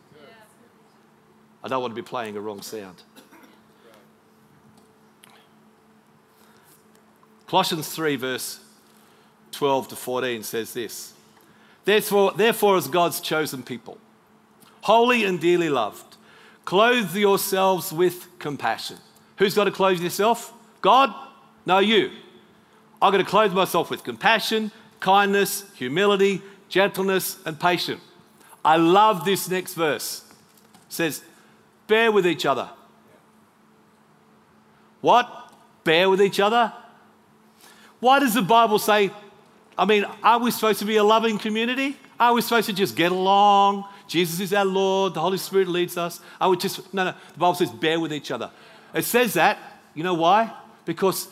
I 1.63 1.67
don't 1.67 1.81
want 1.81 1.91
to 1.91 2.01
be 2.01 2.07
playing 2.07 2.37
a 2.37 2.41
wrong 2.41 2.63
sound. 2.63 3.03
Colossians 7.47 7.87
3, 7.89 8.15
verse 8.15 8.61
12 9.57 9.87
to 9.87 9.95
14 9.95 10.43
says 10.43 10.73
this 10.73 11.13
Therefore, 11.83 12.31
therefore 12.33 12.77
as 12.77 12.87
God's 12.87 13.19
chosen 13.19 13.63
people, 13.63 13.97
holy 14.81 15.23
and 15.23 15.39
dearly 15.39 15.69
loved, 15.69 16.15
clothe 16.63 17.15
yourselves 17.15 17.91
with 17.91 18.27
compassion. 18.37 18.97
Who's 19.37 19.55
got 19.55 19.63
to 19.63 19.71
clothe 19.71 19.99
yourself? 19.99 20.53
God? 20.81 21.13
No, 21.65 21.79
you. 21.79 22.11
I've 23.01 23.11
got 23.11 23.17
to 23.17 23.23
clothe 23.23 23.53
myself 23.53 23.89
with 23.89 24.03
compassion, 24.03 24.71
kindness, 24.99 25.65
humility, 25.75 26.41
gentleness, 26.69 27.37
and 27.45 27.59
patience. 27.59 28.01
I 28.63 28.77
love 28.77 29.25
this 29.25 29.49
next 29.49 29.73
verse. 29.73 30.23
It 30.73 30.93
says, 30.93 31.23
bear 31.87 32.11
with 32.11 32.27
each 32.27 32.45
other. 32.45 32.69
What? 35.01 35.51
Bear 35.83 36.09
with 36.09 36.21
each 36.21 36.39
other? 36.39 36.73
Why 37.99 38.19
does 38.19 38.35
the 38.35 38.41
Bible 38.41 38.77
say 38.77 39.11
I 39.77 39.85
mean, 39.85 40.05
are 40.23 40.39
we 40.39 40.51
supposed 40.51 40.79
to 40.79 40.85
be 40.85 40.95
a 40.97 41.03
loving 41.03 41.37
community? 41.37 41.97
Are 42.19 42.33
we 42.33 42.41
supposed 42.41 42.65
to 42.67 42.73
just 42.73 42.95
get 42.95 43.11
along? 43.11 43.85
Jesus 44.07 44.39
is 44.39 44.53
our 44.53 44.65
Lord, 44.65 45.13
the 45.13 45.21
Holy 45.21 45.37
Spirit 45.37 45.67
leads 45.67 45.97
us. 45.97 46.19
Are 46.41 46.49
we 46.49 46.57
just, 46.57 46.93
no, 46.93 47.05
no, 47.05 47.13
the 47.33 47.39
Bible 47.39 47.55
says 47.55 47.69
bear 47.69 47.99
with 47.99 48.11
each 48.11 48.31
other. 48.31 48.49
It 48.93 49.03
says 49.03 49.33
that, 49.33 49.59
you 49.93 50.03
know 50.03 50.15
why? 50.15 50.51
Because 50.85 51.27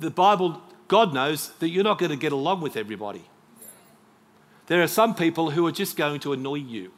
the 0.00 0.10
Bible, 0.10 0.62
God 0.86 1.12
knows 1.12 1.50
that 1.58 1.68
you're 1.68 1.84
not 1.84 1.98
going 1.98 2.10
to 2.10 2.16
get 2.16 2.32
along 2.32 2.60
with 2.60 2.76
everybody. 2.76 3.24
There 4.68 4.82
are 4.82 4.88
some 4.88 5.14
people 5.14 5.50
who 5.50 5.66
are 5.66 5.72
just 5.72 5.96
going 5.96 6.20
to 6.20 6.32
annoy 6.32 6.56
you. 6.56 6.92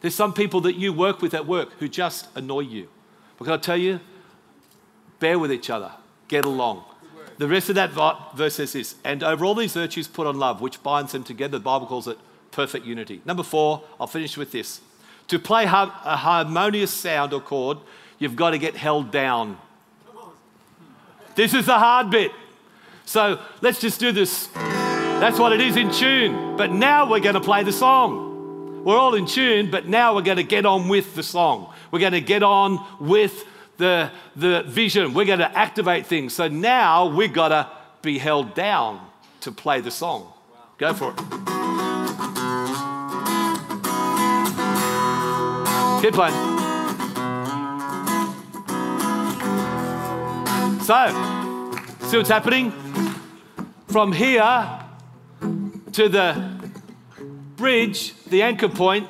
There's 0.00 0.14
some 0.14 0.32
people 0.32 0.62
that 0.62 0.76
you 0.76 0.92
work 0.92 1.20
with 1.20 1.34
at 1.34 1.46
work 1.46 1.72
who 1.78 1.88
just 1.88 2.28
annoy 2.34 2.60
you. 2.60 2.88
But 3.36 3.44
can 3.44 3.54
I 3.54 3.56
tell 3.58 3.76
you? 3.76 4.00
Bear 5.18 5.38
with 5.38 5.52
each 5.52 5.68
other, 5.68 5.92
get 6.28 6.46
along. 6.46 6.84
The 7.40 7.48
rest 7.48 7.70
of 7.70 7.76
that 7.76 7.92
verse 8.34 8.56
says 8.56 8.74
this, 8.74 8.96
and 9.02 9.22
over 9.22 9.46
all 9.46 9.54
these 9.54 9.72
virtues 9.72 10.06
put 10.06 10.26
on 10.26 10.38
love, 10.38 10.60
which 10.60 10.82
binds 10.82 11.12
them 11.12 11.24
together. 11.24 11.56
The 11.56 11.64
Bible 11.64 11.86
calls 11.86 12.06
it 12.06 12.18
perfect 12.50 12.84
unity. 12.84 13.22
Number 13.24 13.42
four, 13.42 13.82
I'll 13.98 14.06
finish 14.06 14.36
with 14.36 14.52
this. 14.52 14.82
To 15.28 15.38
play 15.38 15.64
a 15.64 15.66
harmonious 15.66 16.90
sound 16.90 17.32
or 17.32 17.40
chord, 17.40 17.78
you've 18.18 18.36
got 18.36 18.50
to 18.50 18.58
get 18.58 18.76
held 18.76 19.10
down. 19.10 19.56
This 21.34 21.54
is 21.54 21.64
the 21.64 21.78
hard 21.78 22.10
bit. 22.10 22.30
So 23.06 23.40
let's 23.62 23.80
just 23.80 23.98
do 23.98 24.12
this. 24.12 24.48
That's 24.48 25.38
what 25.38 25.54
it 25.54 25.62
is 25.62 25.76
in 25.76 25.90
tune. 25.90 26.58
But 26.58 26.72
now 26.72 27.08
we're 27.08 27.20
going 27.20 27.36
to 27.36 27.40
play 27.40 27.62
the 27.62 27.72
song. 27.72 28.84
We're 28.84 28.98
all 28.98 29.14
in 29.14 29.24
tune, 29.24 29.70
but 29.70 29.88
now 29.88 30.14
we're 30.14 30.20
going 30.20 30.36
to 30.36 30.44
get 30.44 30.66
on 30.66 30.88
with 30.88 31.14
the 31.14 31.22
song. 31.22 31.72
We're 31.90 32.00
going 32.00 32.12
to 32.12 32.20
get 32.20 32.42
on 32.42 32.84
with 33.00 33.46
the, 33.80 34.12
the 34.36 34.62
vision. 34.62 35.12
We're 35.12 35.24
going 35.24 35.40
to 35.40 35.58
activate 35.58 36.06
things. 36.06 36.34
So 36.34 36.46
now 36.46 37.06
we've 37.06 37.32
got 37.32 37.48
to 37.48 37.68
be 38.02 38.18
held 38.18 38.54
down 38.54 39.00
to 39.40 39.50
play 39.50 39.80
the 39.80 39.90
song. 39.90 40.32
Go 40.78 40.94
for 40.94 41.10
it. 41.10 41.16
Keep 46.00 46.14
playing. 46.14 46.34
So, 50.82 51.06
see 52.08 52.16
what's 52.16 52.30
happening? 52.30 52.72
From 53.88 54.12
here 54.12 54.80
to 55.92 56.08
the 56.08 56.50
bridge, 57.56 58.14
the 58.24 58.42
anchor 58.42 58.68
point, 58.68 59.08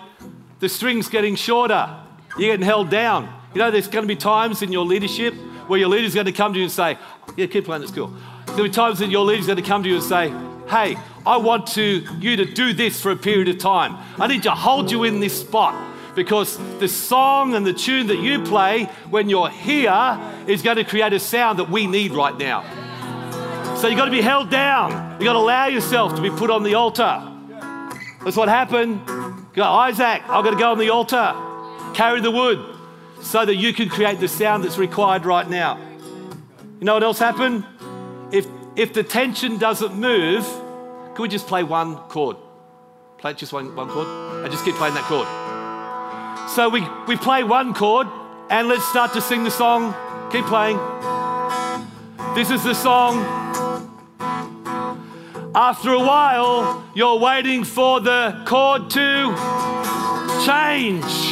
the 0.59 0.69
string's 0.69 1.09
getting 1.09 1.37
shorter. 1.37 1.97
You're 2.37 2.53
getting 2.53 2.67
held 2.67 2.91
down. 2.91 3.40
You 3.53 3.59
know, 3.59 3.71
there's 3.71 3.89
going 3.89 4.05
to 4.05 4.09
be 4.09 4.17
times 4.17 4.63
in 4.63 4.71
your 4.71 4.85
leadership 4.85 5.35
where 5.67 5.79
your 5.79 5.89
leader's 5.89 6.15
going 6.15 6.27
to 6.27 6.33
come 6.33 6.53
to 6.53 6.59
you 6.59 6.65
and 6.65 6.73
say, 6.73 6.97
Yeah, 7.37 7.47
keep 7.47 7.65
playing, 7.65 7.83
it's 7.83 7.91
cool. 7.91 8.09
There's 8.47 8.57
going 8.57 8.59
to 8.59 8.63
be 8.65 8.71
times 8.71 8.99
that 9.01 9.11
your 9.11 9.25
leader's 9.25 9.47
going 9.47 9.57
to 9.57 9.63
come 9.63 9.83
to 9.83 9.89
you 9.89 9.97
and 9.97 10.05
say, 10.05 10.29
Hey, 10.69 10.97
I 11.27 11.37
want 11.37 11.67
to, 11.69 12.07
you 12.21 12.37
to 12.37 12.45
do 12.45 12.73
this 12.73 13.03
for 13.03 13.11
a 13.11 13.17
period 13.17 13.49
of 13.49 13.59
time. 13.59 13.97
I 14.19 14.29
need 14.29 14.45
to 14.45 14.53
hold 14.53 14.93
you 14.93 15.03
in 15.03 15.19
this 15.19 15.41
spot 15.41 15.75
because 16.15 16.59
the 16.79 16.87
song 16.87 17.55
and 17.55 17.67
the 17.67 17.73
tune 17.73 18.07
that 18.07 18.21
you 18.21 18.41
play 18.45 18.85
when 19.11 19.29
you're 19.29 19.51
here 19.51 20.21
is 20.47 20.63
going 20.63 20.77
to 20.77 20.85
create 20.85 21.13
a 21.13 21.19
sound 21.19 21.59
that 21.59 21.71
we 21.71 21.89
need 21.89 22.13
right 22.13 22.37
now. 22.37 22.63
So 23.77 23.89
you've 23.89 23.97
got 23.97 24.05
to 24.05 24.11
be 24.13 24.23
held 24.23 24.49
down. 24.51 24.91
You've 25.13 25.25
got 25.25 25.33
to 25.33 25.39
allow 25.39 25.67
yourself 25.67 26.15
to 26.15 26.23
be 26.23 26.31
put 26.31 26.51
on 26.51 26.63
the 26.63 26.75
altar. 26.75 27.21
That's 28.23 28.37
what 28.37 28.49
happened. 28.49 29.05
Go, 29.55 29.65
Isaac, 29.65 30.23
I've 30.29 30.45
got 30.45 30.51
to 30.51 30.57
go 30.57 30.71
on 30.71 30.79
the 30.79 30.91
altar, 30.91 31.35
carry 31.95 32.21
the 32.21 32.31
wood 32.31 32.80
so 33.23 33.45
that 33.45 33.57
you 33.57 33.73
can 33.73 33.89
create 33.89 34.21
the 34.21 34.29
sound 34.29 34.65
that's 34.65 34.79
required 34.79 35.25
right 35.25 35.49
now. 35.49 35.79
You 36.79 36.87
know 36.87 36.95
what 36.95 37.03
else 37.03 37.19
happened? 37.19 37.65
If, 38.33 38.47
if 38.77 38.93
the 38.93 39.03
tension 39.03 39.59
doesn't 39.59 39.95
move, 39.95 40.45
can 41.15 41.23
we 41.23 41.29
just 41.29 41.47
play 41.47 41.63
one 41.63 41.97
chord? 42.09 42.37
Play 43.19 43.35
just 43.35 43.53
one, 43.53 43.75
one 43.77 43.89
chord 43.89 44.07
and 44.43 44.51
just 44.51 44.65
keep 44.65 44.75
playing 44.77 44.95
that 44.95 45.05
chord. 45.05 45.27
So 46.51 46.69
we, 46.69 46.87
we 47.07 47.17
play 47.17 47.45
one 47.45 47.75
chord 47.75 48.07
and 48.49 48.67
let's 48.67 48.85
start 48.89 49.13
to 49.13 49.21
sing 49.21 49.45
the 49.45 49.51
song. 49.51 49.95
Keep 50.33 50.47
playing. 50.47 50.79
This 52.35 52.51
is 52.51 52.65
the 52.65 52.75
song. 52.75 53.19
After 55.55 55.93
a 55.93 55.99
while, 55.99 56.85
you're 56.95 57.19
waiting 57.19 57.65
for 57.65 58.01
the 58.01 58.43
chord 58.47 58.89
to 58.91 59.35
change. 60.47 61.30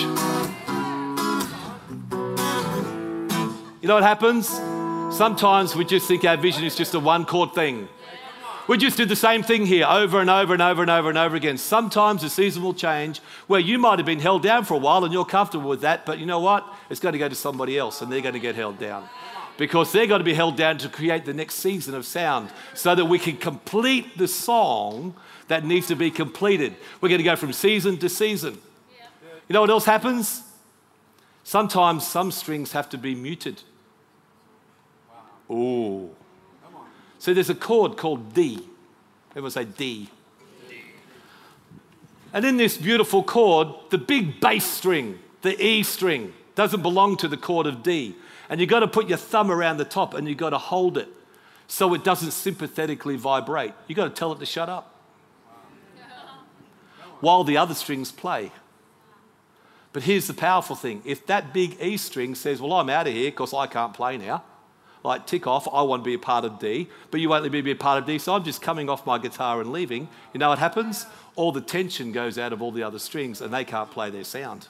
You 3.88 3.94
know 3.94 4.02
what 4.02 4.04
happens? 4.04 4.48
Sometimes 5.16 5.74
we 5.74 5.82
just 5.82 6.06
think 6.06 6.22
our 6.26 6.36
vision 6.36 6.62
is 6.62 6.76
just 6.76 6.92
a 6.92 7.00
one 7.00 7.24
chord 7.24 7.54
thing. 7.54 7.88
We 8.66 8.76
just 8.76 8.98
do 8.98 9.06
the 9.06 9.16
same 9.16 9.42
thing 9.42 9.64
here 9.64 9.86
over 9.88 10.20
and 10.20 10.28
over 10.28 10.52
and 10.52 10.60
over 10.60 10.82
and 10.82 10.90
over 10.90 11.08
and 11.08 11.16
over 11.16 11.36
again. 11.36 11.56
Sometimes 11.56 12.20
the 12.20 12.28
season 12.28 12.62
will 12.62 12.74
change 12.74 13.20
where 13.46 13.60
you 13.60 13.78
might 13.78 13.98
have 13.98 14.04
been 14.04 14.20
held 14.20 14.42
down 14.42 14.66
for 14.66 14.74
a 14.74 14.76
while 14.76 15.04
and 15.04 15.14
you're 15.14 15.24
comfortable 15.24 15.70
with 15.70 15.80
that, 15.80 16.04
but 16.04 16.18
you 16.18 16.26
know 16.26 16.38
what? 16.38 16.70
It's 16.90 17.00
going 17.00 17.14
to 17.14 17.18
go 17.18 17.30
to 17.30 17.34
somebody 17.34 17.78
else 17.78 18.02
and 18.02 18.12
they're 18.12 18.20
going 18.20 18.34
to 18.34 18.40
get 18.40 18.56
held 18.56 18.78
down 18.78 19.08
because 19.56 19.90
they're 19.90 20.06
going 20.06 20.20
to 20.20 20.22
be 20.22 20.34
held 20.34 20.58
down 20.58 20.76
to 20.76 20.90
create 20.90 21.24
the 21.24 21.32
next 21.32 21.54
season 21.54 21.94
of 21.94 22.04
sound 22.04 22.50
so 22.74 22.94
that 22.94 23.06
we 23.06 23.18
can 23.18 23.38
complete 23.38 24.18
the 24.18 24.28
song 24.28 25.14
that 25.46 25.64
needs 25.64 25.86
to 25.86 25.96
be 25.96 26.10
completed. 26.10 26.76
We're 27.00 27.08
going 27.08 27.20
to 27.20 27.24
go 27.24 27.36
from 27.36 27.54
season 27.54 27.96
to 28.00 28.10
season. 28.10 28.58
You 29.48 29.54
know 29.54 29.62
what 29.62 29.70
else 29.70 29.86
happens? 29.86 30.42
Sometimes 31.42 32.06
some 32.06 32.30
strings 32.30 32.72
have 32.72 32.90
to 32.90 32.98
be 32.98 33.14
muted. 33.14 33.62
Oh. 35.50 36.10
So 37.18 37.34
there's 37.34 37.50
a 37.50 37.54
chord 37.54 37.96
called 37.96 38.34
D. 38.34 38.60
Everyone 39.30 39.50
say 39.50 39.64
D. 39.64 40.08
D. 40.68 40.76
And 42.32 42.44
in 42.44 42.56
this 42.56 42.76
beautiful 42.76 43.22
chord, 43.22 43.68
the 43.90 43.98
big 43.98 44.40
bass 44.40 44.64
string, 44.64 45.18
the 45.42 45.60
E 45.62 45.82
string, 45.82 46.32
doesn't 46.54 46.82
belong 46.82 47.16
to 47.18 47.28
the 47.28 47.36
chord 47.36 47.66
of 47.66 47.82
D. 47.82 48.14
And 48.48 48.60
you've 48.60 48.70
got 48.70 48.80
to 48.80 48.88
put 48.88 49.08
your 49.08 49.18
thumb 49.18 49.50
around 49.50 49.76
the 49.76 49.84
top 49.84 50.14
and 50.14 50.28
you've 50.28 50.38
got 50.38 50.50
to 50.50 50.58
hold 50.58 50.96
it 50.98 51.08
so 51.66 51.92
it 51.94 52.02
doesn't 52.02 52.30
sympathetically 52.30 53.16
vibrate. 53.16 53.72
You've 53.86 53.96
got 53.96 54.04
to 54.04 54.10
tell 54.10 54.32
it 54.32 54.38
to 54.40 54.46
shut 54.46 54.68
up 54.68 54.94
while 57.20 57.44
the 57.44 57.56
other 57.56 57.74
strings 57.74 58.12
play. 58.12 58.52
But 59.92 60.02
here's 60.04 60.26
the 60.26 60.34
powerful 60.34 60.76
thing 60.76 61.02
if 61.04 61.26
that 61.26 61.52
big 61.52 61.80
E 61.80 61.96
string 61.96 62.34
says, 62.34 62.60
Well, 62.60 62.72
I'm 62.74 62.88
out 62.90 63.06
of 63.06 63.12
here 63.12 63.30
because 63.30 63.52
I 63.52 63.66
can't 63.66 63.94
play 63.94 64.16
now, 64.16 64.42
like 65.04 65.26
tick 65.26 65.46
off, 65.46 65.68
I 65.72 65.82
want 65.82 66.02
to 66.02 66.04
be 66.04 66.14
a 66.14 66.18
part 66.18 66.44
of 66.44 66.58
D, 66.58 66.88
but 67.10 67.20
you 67.20 67.28
won't 67.28 67.42
let 67.42 67.52
me 67.52 67.60
be 67.60 67.70
a 67.70 67.76
part 67.76 67.98
of 67.98 68.06
D, 68.06 68.18
so 68.18 68.34
I'm 68.34 68.44
just 68.44 68.60
coming 68.60 68.88
off 68.88 69.06
my 69.06 69.18
guitar 69.18 69.60
and 69.60 69.72
leaving. 69.72 70.08
You 70.32 70.40
know 70.40 70.48
what 70.48 70.58
happens? 70.58 71.06
All 71.36 71.52
the 71.52 71.60
tension 71.60 72.12
goes 72.12 72.38
out 72.38 72.52
of 72.52 72.60
all 72.60 72.72
the 72.72 72.82
other 72.82 72.98
strings 72.98 73.40
and 73.40 73.52
they 73.52 73.64
can't 73.64 73.90
play 73.90 74.10
their 74.10 74.24
sound. 74.24 74.68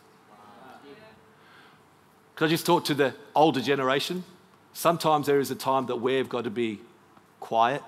Could 2.35 2.47
I 2.47 2.49
just 2.49 2.67
talk 2.67 2.85
to 2.85 2.95
the 2.95 3.15
older 3.35 3.61
generation? 3.61 4.23
Sometimes 4.73 5.27
there 5.27 5.41
is 5.41 5.51
a 5.51 5.57
time 5.57 5.87
that 5.87 5.97
we've 5.97 6.29
got 6.29 6.45
to 6.45 6.51
be 6.51 6.81
quiet. 7.41 7.83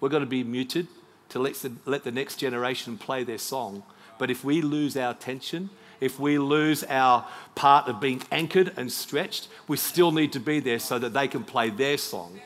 We're 0.00 0.08
going 0.08 0.22
to 0.22 0.26
be 0.26 0.44
muted 0.44 0.88
to 1.28 1.38
let 1.38 1.56
the, 1.56 1.72
let 1.84 2.04
the 2.04 2.10
next 2.10 2.36
generation 2.36 2.96
play 2.96 3.24
their 3.24 3.38
song. 3.38 3.82
But 4.18 4.30
if 4.30 4.44
we 4.44 4.62
lose 4.62 4.96
our 4.96 5.10
attention, 5.10 5.68
if 6.00 6.18
we 6.20 6.38
lose 6.38 6.84
our 6.84 7.26
part 7.54 7.88
of 7.88 8.00
being 8.00 8.22
anchored 8.30 8.72
and 8.76 8.90
stretched, 8.92 9.48
we 9.68 9.76
still 9.76 10.12
need 10.12 10.32
to 10.32 10.40
be 10.40 10.60
there 10.60 10.78
so 10.78 10.98
that 10.98 11.12
they 11.12 11.28
can 11.28 11.44
play 11.44 11.70
their 11.70 11.98
song 11.98 12.40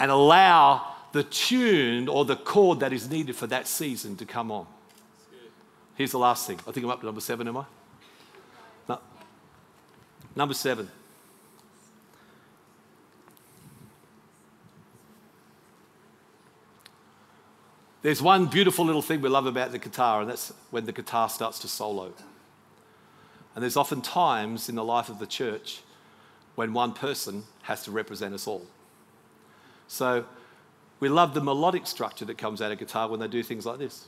and 0.00 0.10
allow 0.10 0.94
the 1.12 1.24
tune 1.24 2.08
or 2.08 2.24
the 2.24 2.36
chord 2.36 2.80
that 2.80 2.92
is 2.92 3.10
needed 3.10 3.34
for 3.34 3.46
that 3.46 3.66
season 3.66 4.16
to 4.16 4.24
come 4.24 4.50
on. 4.50 4.66
Here's 5.94 6.12
the 6.12 6.18
last 6.18 6.46
thing. 6.46 6.60
I 6.66 6.70
think 6.70 6.84
I'm 6.84 6.90
up 6.90 7.00
to 7.00 7.06
number 7.06 7.20
seven, 7.20 7.48
am 7.48 7.56
I? 7.56 7.64
No. 8.88 9.00
Number 10.36 10.54
seven. 10.54 10.88
There's 18.00 18.22
one 18.22 18.46
beautiful 18.46 18.84
little 18.84 19.02
thing 19.02 19.20
we 19.20 19.28
love 19.28 19.46
about 19.46 19.72
the 19.72 19.78
guitar, 19.78 20.20
and 20.20 20.30
that's 20.30 20.52
when 20.70 20.86
the 20.86 20.92
guitar 20.92 21.28
starts 21.28 21.58
to 21.60 21.68
solo. 21.68 22.12
And 23.54 23.62
there's 23.62 23.76
often 23.76 24.02
times 24.02 24.68
in 24.68 24.76
the 24.76 24.84
life 24.84 25.08
of 25.08 25.18
the 25.18 25.26
church 25.26 25.80
when 26.54 26.72
one 26.72 26.92
person 26.92 27.42
has 27.62 27.82
to 27.84 27.90
represent 27.90 28.34
us 28.34 28.46
all. 28.46 28.66
So 29.88 30.26
we 31.00 31.08
love 31.08 31.34
the 31.34 31.40
melodic 31.40 31.88
structure 31.88 32.24
that 32.26 32.38
comes 32.38 32.62
out 32.62 32.70
of 32.70 32.78
guitar 32.78 33.08
when 33.08 33.18
they 33.18 33.26
do 33.26 33.42
things 33.42 33.66
like 33.66 33.78
this. 33.78 34.06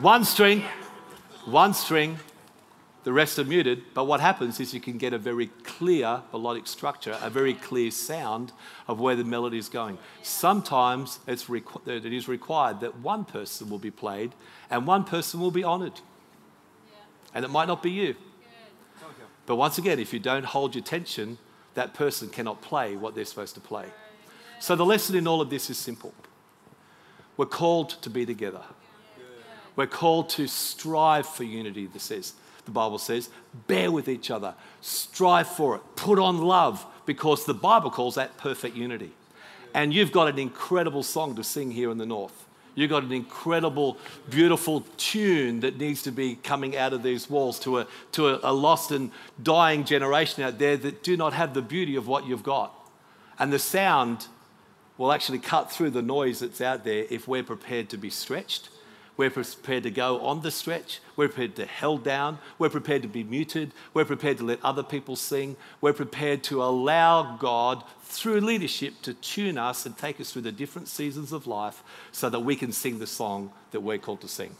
One 0.00 0.24
string, 0.24 0.62
one 1.46 1.74
string, 1.74 2.18
the 3.04 3.12
rest 3.12 3.38
are 3.38 3.44
muted, 3.44 3.84
but 3.94 4.04
what 4.04 4.20
happens 4.20 4.58
is 4.58 4.74
you 4.74 4.80
can 4.80 4.98
get 4.98 5.12
a 5.12 5.18
very 5.18 5.46
clear 5.62 6.22
melodic 6.32 6.66
structure, 6.66 7.16
a 7.22 7.30
very 7.30 7.54
clear 7.54 7.92
sound 7.92 8.52
of 8.88 8.98
where 8.98 9.14
the 9.14 9.22
melody 9.22 9.58
is 9.58 9.68
going. 9.68 9.96
Sometimes 10.22 11.20
it's 11.28 11.44
requ- 11.44 11.86
it 11.86 12.12
is 12.12 12.26
required 12.26 12.80
that 12.80 12.98
one 12.98 13.24
person 13.24 13.70
will 13.70 13.78
be 13.78 13.92
played 13.92 14.32
and 14.70 14.88
one 14.88 15.04
person 15.04 15.38
will 15.38 15.52
be 15.52 15.62
honoured. 15.62 16.00
And 17.32 17.44
it 17.44 17.48
might 17.48 17.68
not 17.68 17.80
be 17.80 17.92
you. 17.92 18.16
But 19.46 19.54
once 19.54 19.78
again, 19.78 20.00
if 20.00 20.12
you 20.12 20.18
don't 20.18 20.44
hold 20.44 20.74
your 20.74 20.82
tension, 20.82 21.38
that 21.74 21.94
person 21.94 22.28
cannot 22.28 22.60
play 22.60 22.96
what 22.96 23.14
they're 23.14 23.24
supposed 23.24 23.54
to 23.54 23.60
play. 23.60 23.86
So 24.58 24.74
the 24.74 24.84
lesson 24.84 25.14
in 25.14 25.28
all 25.28 25.40
of 25.40 25.50
this 25.50 25.70
is 25.70 25.78
simple. 25.78 26.12
We're 27.36 27.46
called 27.46 27.90
to 28.02 28.10
be 28.10 28.26
together. 28.26 28.62
We're 29.76 29.86
called 29.86 30.30
to 30.30 30.46
strive 30.46 31.26
for 31.26 31.44
unity, 31.44 31.86
the, 31.86 32.00
says, 32.00 32.32
the 32.64 32.70
Bible 32.70 32.98
says. 32.98 33.28
Bear 33.66 33.92
with 33.92 34.08
each 34.08 34.30
other, 34.30 34.54
strive 34.80 35.48
for 35.48 35.76
it, 35.76 35.82
put 35.94 36.18
on 36.18 36.38
love, 36.38 36.84
because 37.04 37.44
the 37.44 37.54
Bible 37.54 37.90
calls 37.90 38.16
that 38.16 38.36
perfect 38.38 38.74
unity. 38.74 39.12
And 39.74 39.92
you've 39.92 40.12
got 40.12 40.28
an 40.28 40.38
incredible 40.38 41.02
song 41.02 41.36
to 41.36 41.44
sing 41.44 41.70
here 41.70 41.90
in 41.90 41.98
the 41.98 42.06
North. 42.06 42.46
You've 42.74 42.90
got 42.90 43.04
an 43.04 43.12
incredible, 43.12 43.98
beautiful 44.28 44.84
tune 44.96 45.60
that 45.60 45.78
needs 45.78 46.02
to 46.02 46.10
be 46.10 46.34
coming 46.34 46.76
out 46.76 46.92
of 46.92 47.02
these 47.02 47.28
walls 47.28 47.58
to 47.60 47.78
a, 47.78 47.86
to 48.12 48.28
a, 48.28 48.50
a 48.50 48.52
lost 48.52 48.90
and 48.90 49.10
dying 49.42 49.84
generation 49.84 50.42
out 50.42 50.58
there 50.58 50.76
that 50.78 51.02
do 51.02 51.16
not 51.16 51.32
have 51.32 51.54
the 51.54 51.62
beauty 51.62 51.96
of 51.96 52.06
what 52.06 52.26
you've 52.26 52.42
got. 52.42 52.74
And 53.38 53.52
the 53.52 53.58
sound 53.58 54.26
will 54.98 55.12
actually 55.12 55.38
cut 55.38 55.70
through 55.70 55.90
the 55.90 56.02
noise 56.02 56.40
that's 56.40 56.60
out 56.60 56.84
there 56.84 57.06
if 57.08 57.28
we're 57.28 57.42
prepared 57.42 57.88
to 57.90 57.98
be 57.98 58.10
stretched 58.10 58.68
we're 59.16 59.30
prepared 59.30 59.82
to 59.84 59.90
go 59.90 60.20
on 60.20 60.42
the 60.42 60.50
stretch. 60.50 61.00
We're 61.16 61.28
prepared 61.28 61.56
to 61.56 61.66
held 61.66 62.04
down. 62.04 62.38
We're 62.58 62.68
prepared 62.68 63.02
to 63.02 63.08
be 63.08 63.24
muted. 63.24 63.72
We're 63.94 64.04
prepared 64.04 64.38
to 64.38 64.44
let 64.44 64.62
other 64.64 64.82
people 64.82 65.16
sing. 65.16 65.56
We're 65.80 65.94
prepared 65.94 66.42
to 66.44 66.62
allow 66.62 67.36
God, 67.36 67.82
through 68.02 68.40
leadership, 68.40 68.94
to 69.02 69.14
tune 69.14 69.58
us 69.58 69.86
and 69.86 69.96
take 69.96 70.20
us 70.20 70.32
through 70.32 70.42
the 70.42 70.52
different 70.52 70.88
seasons 70.88 71.32
of 71.32 71.46
life 71.46 71.82
so 72.12 72.28
that 72.28 72.40
we 72.40 72.56
can 72.56 72.72
sing 72.72 72.98
the 72.98 73.06
song 73.06 73.52
that 73.70 73.80
we're 73.80 73.98
called 73.98 74.20
to 74.20 74.28
sing. 74.28 74.54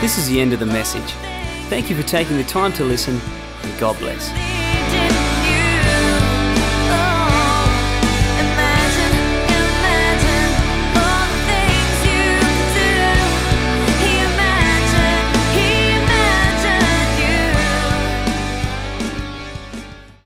This 0.00 0.16
is 0.16 0.28
the 0.28 0.40
end 0.40 0.52
of 0.52 0.60
the 0.60 0.66
message. 0.66 1.10
Thank 1.68 1.90
you 1.90 1.96
for 1.96 2.06
taking 2.06 2.36
the 2.36 2.44
time 2.44 2.72
to 2.74 2.84
listen, 2.84 3.20
and 3.62 3.80
God 3.80 3.98
bless. 3.98 4.57